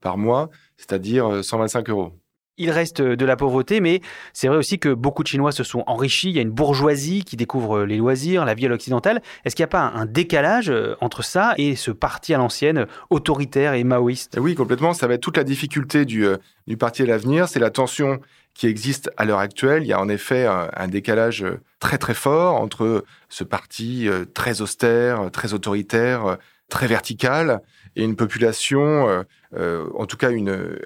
par 0.00 0.18
mois 0.18 0.50
c'est-à-dire 0.76 1.44
125 1.44 1.88
euh, 1.88 1.92
euros. 1.92 2.12
Il 2.58 2.70
reste 2.70 3.02
de 3.02 3.24
la 3.26 3.36
pauvreté, 3.36 3.80
mais 3.80 4.00
c'est 4.32 4.48
vrai 4.48 4.56
aussi 4.56 4.78
que 4.78 4.88
beaucoup 4.88 5.22
de 5.22 5.28
Chinois 5.28 5.52
se 5.52 5.62
sont 5.62 5.84
enrichis. 5.86 6.30
Il 6.30 6.36
y 6.36 6.38
a 6.38 6.42
une 6.42 6.50
bourgeoisie 6.50 7.22
qui 7.22 7.36
découvre 7.36 7.82
les 7.84 7.98
loisirs, 7.98 8.46
la 8.46 8.54
vie 8.54 8.64
à 8.64 8.70
l'occidental. 8.70 9.20
Est-ce 9.44 9.54
qu'il 9.54 9.62
n'y 9.62 9.68
a 9.68 9.68
pas 9.68 9.92
un 9.94 10.06
décalage 10.06 10.70
euh, 10.70 10.96
entre 11.02 11.22
ça 11.22 11.52
et 11.58 11.76
ce 11.76 11.90
parti 11.90 12.32
à 12.32 12.38
l'ancienne, 12.38 12.86
autoritaire 13.10 13.74
et 13.74 13.84
maoïste? 13.84 14.38
Oui, 14.40 14.54
complètement. 14.54 14.94
Ça 14.94 15.06
va 15.06 15.14
être 15.14 15.20
toute 15.20 15.36
la 15.36 15.44
difficulté 15.44 16.06
du, 16.06 16.24
euh, 16.24 16.38
du 16.66 16.78
parti 16.78 17.02
à 17.02 17.06
l'avenir. 17.06 17.46
C'est 17.46 17.60
la 17.60 17.68
tension 17.68 18.20
qui 18.54 18.68
existe 18.68 19.10
à 19.18 19.26
l'heure 19.26 19.40
actuelle. 19.40 19.82
Il 19.82 19.88
y 19.88 19.92
a 19.92 20.00
en 20.00 20.08
effet 20.08 20.46
un, 20.46 20.88
décalage 20.88 21.44
très 21.78 21.98
très 21.98 22.14
fort 22.14 22.54
entre 22.54 23.04
ce 23.28 23.44
parti 23.44 24.08
très 24.32 24.62
austère, 24.62 25.30
très 25.30 25.52
autoritaire, 25.52 26.38
très 26.68 26.86
vertical, 26.86 27.62
et 27.96 28.04
une 28.04 28.14
population, 28.14 29.08
euh, 29.08 29.22
euh, 29.56 29.86
en 29.94 30.06
tout 30.06 30.16
cas 30.16 30.30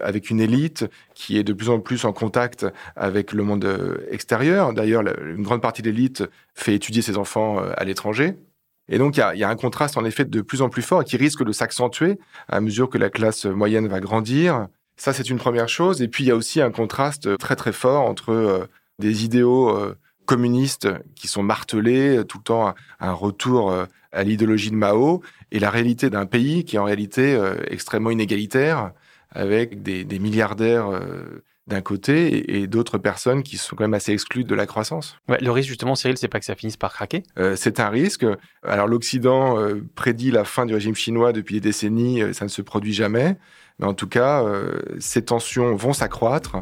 avec 0.00 0.30
une 0.30 0.40
élite 0.40 0.86
qui 1.14 1.38
est 1.38 1.42
de 1.42 1.52
plus 1.52 1.68
en 1.68 1.80
plus 1.80 2.04
en 2.04 2.12
contact 2.12 2.66
avec 2.96 3.32
le 3.32 3.42
monde 3.42 3.64
euh, 3.64 4.06
extérieur. 4.10 4.72
D'ailleurs, 4.72 5.02
une 5.02 5.42
grande 5.42 5.60
partie 5.60 5.82
de 5.82 5.90
l'élite 5.90 6.24
fait 6.54 6.74
étudier 6.74 7.02
ses 7.02 7.18
enfants 7.18 7.58
à 7.58 7.84
l'étranger. 7.84 8.36
Et 8.88 8.98
donc, 8.98 9.16
il 9.16 9.20
y, 9.20 9.44
a, 9.44 9.48
un 9.48 9.56
contraste 9.56 9.96
en 9.96 10.04
effet 10.04 10.24
de 10.24 10.40
plus 10.40 10.62
en 10.62 10.68
plus 10.68 10.82
fort 10.82 11.04
qui 11.04 11.16
risque 11.16 11.44
de 11.44 11.52
s'accentuer 11.52 12.18
à 12.48 12.60
mesure 12.60 12.88
que 12.88 12.98
la 12.98 13.08
classe 13.08 13.44
moyenne 13.44 13.86
va 13.86 14.00
grandir. 14.00 14.66
Ça, 14.96 15.12
c'est 15.12 15.30
une 15.30 15.38
première 15.38 15.68
chose. 15.68 16.02
Et 16.02 16.08
puis, 16.08 16.24
il 16.24 16.26
y 16.26 16.30
a 16.32 16.36
aussi 16.36 16.60
un 16.60 16.72
contraste 16.72 17.38
très 17.38 17.54
très 17.54 17.72
fort 17.72 18.02
entre 18.02 18.68
des 18.98 19.24
idéaux 19.24 19.94
communistes 20.30 20.88
qui 21.16 21.26
sont 21.26 21.42
martelés, 21.42 22.22
tout 22.28 22.38
le 22.38 22.44
temps 22.44 22.74
un 23.00 23.12
retour 23.12 23.74
à 24.12 24.22
l'idéologie 24.22 24.70
de 24.70 24.76
Mao, 24.76 25.22
et 25.52 25.58
la 25.58 25.70
réalité 25.70 26.10
d'un 26.10 26.26
pays 26.26 26.64
qui 26.64 26.76
est 26.76 26.78
en 26.78 26.84
réalité 26.84 27.34
euh, 27.34 27.56
extrêmement 27.68 28.10
inégalitaire, 28.10 28.92
avec 29.32 29.82
des, 29.82 30.04
milliardaires 30.18 30.88
euh, 30.88 31.42
d'un 31.68 31.80
côté 31.80 32.60
et, 32.60 32.66
d'autres 32.66 32.98
personnes 32.98 33.44
qui 33.44 33.58
sont 33.58 33.76
quand 33.76 33.84
même 33.84 33.94
assez 33.94 34.12
exclues 34.12 34.42
de 34.42 34.54
la 34.56 34.66
croissance. 34.66 35.16
le 35.28 35.50
risque 35.50 35.68
justement, 35.68 35.94
Cyril, 35.94 36.16
c'est 36.16 36.28
pas 36.28 36.40
que 36.40 36.44
ça 36.44 36.56
finisse 36.56 36.76
par 36.76 36.92
craquer? 36.92 37.22
Euh, 37.38 37.54
C'est 37.56 37.78
un 37.78 37.88
risque. 37.88 38.26
Alors 38.64 38.88
l'Occident 38.88 39.56
prédit 39.94 40.32
la 40.32 40.44
fin 40.44 40.66
du 40.66 40.74
régime 40.74 40.96
chinois 40.96 41.32
depuis 41.32 41.56
des 41.56 41.60
décennies, 41.60 42.22
ça 42.34 42.44
ne 42.44 42.50
se 42.50 42.62
produit 42.62 42.92
jamais. 42.92 43.36
Mais 43.80 43.86
en 43.86 43.94
tout 43.94 44.08
cas, 44.08 44.44
ces 44.98 45.24
tensions 45.24 45.74
vont 45.74 45.92
s'accroître 45.92 46.56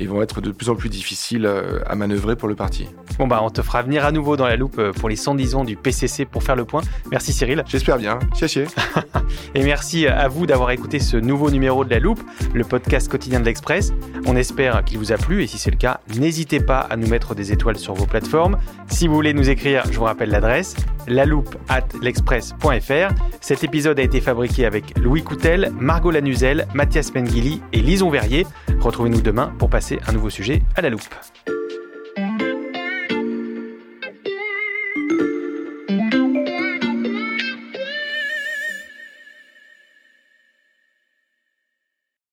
et 0.00 0.06
vont 0.06 0.22
être 0.22 0.40
de 0.40 0.50
plus 0.50 0.68
en 0.68 0.74
plus 0.74 0.88
difficiles 0.88 1.46
euh, 1.46 1.80
à 1.86 1.94
manœuvrer 1.94 2.36
pour 2.36 2.48
le 2.48 2.54
parti. 2.54 2.88
Bon 3.18 3.26
bah 3.26 3.40
on 3.42 3.50
te 3.50 3.62
fera 3.62 3.82
venir 3.82 4.04
à 4.04 4.12
nouveau 4.12 4.36
dans 4.36 4.46
la 4.46 4.56
loupe 4.56 4.78
euh, 4.78 4.92
pour 4.92 5.08
les 5.08 5.16
110 5.16 5.54
ans 5.54 5.64
du 5.64 5.76
PCC 5.76 6.24
pour 6.24 6.42
faire 6.42 6.56
le 6.56 6.64
point. 6.64 6.82
Merci 7.10 7.32
Cyril. 7.32 7.64
J'espère 7.66 7.98
bien. 7.98 8.18
Chier 8.34 8.66
et 9.54 9.62
merci 9.62 10.06
à 10.06 10.28
vous 10.28 10.46
d'avoir 10.46 10.70
écouté 10.70 10.98
ce 10.98 11.16
nouveau 11.16 11.50
numéro 11.50 11.84
de 11.84 11.90
la 11.90 12.00
loupe, 12.00 12.20
le 12.52 12.64
podcast 12.64 13.08
quotidien 13.08 13.40
de 13.40 13.44
l'Express. 13.44 13.92
On 14.26 14.36
espère 14.36 14.84
qu'il 14.84 14.98
vous 14.98 15.12
a 15.12 15.16
plu 15.16 15.42
et 15.42 15.46
si 15.46 15.58
c'est 15.58 15.70
le 15.70 15.76
cas, 15.76 16.00
n'hésitez 16.18 16.60
pas 16.60 16.80
à 16.80 16.96
nous 16.96 17.08
mettre 17.08 17.34
des 17.34 17.52
étoiles 17.52 17.78
sur 17.78 17.94
vos 17.94 18.06
plateformes. 18.06 18.58
Si 18.88 19.06
vous 19.06 19.14
voulez 19.14 19.34
nous 19.34 19.48
écrire, 19.48 19.84
je 19.90 19.98
vous 19.98 20.04
rappelle 20.04 20.30
l'adresse 20.30 20.74
loupe 21.06 21.56
at 21.68 21.86
l'express.fr. 22.00 23.14
Cet 23.40 23.64
épisode 23.64 23.98
a 23.98 24.02
été 24.02 24.20
fabriqué 24.20 24.66
avec 24.66 24.98
Louis 24.98 25.22
Coutel, 25.22 25.72
Margot 25.78 26.10
Lanuzel, 26.10 26.66
Mathias 26.74 27.10
Pengili 27.10 27.62
et 27.72 27.80
Lison 27.80 28.10
Verrier. 28.10 28.46
Retrouvez-nous 28.80 29.20
demain 29.20 29.52
pour 29.58 29.70
passer 29.70 29.98
un 30.06 30.12
nouveau 30.12 30.30
sujet 30.30 30.62
à 30.76 30.82
la 30.82 30.90
loupe. 30.90 31.02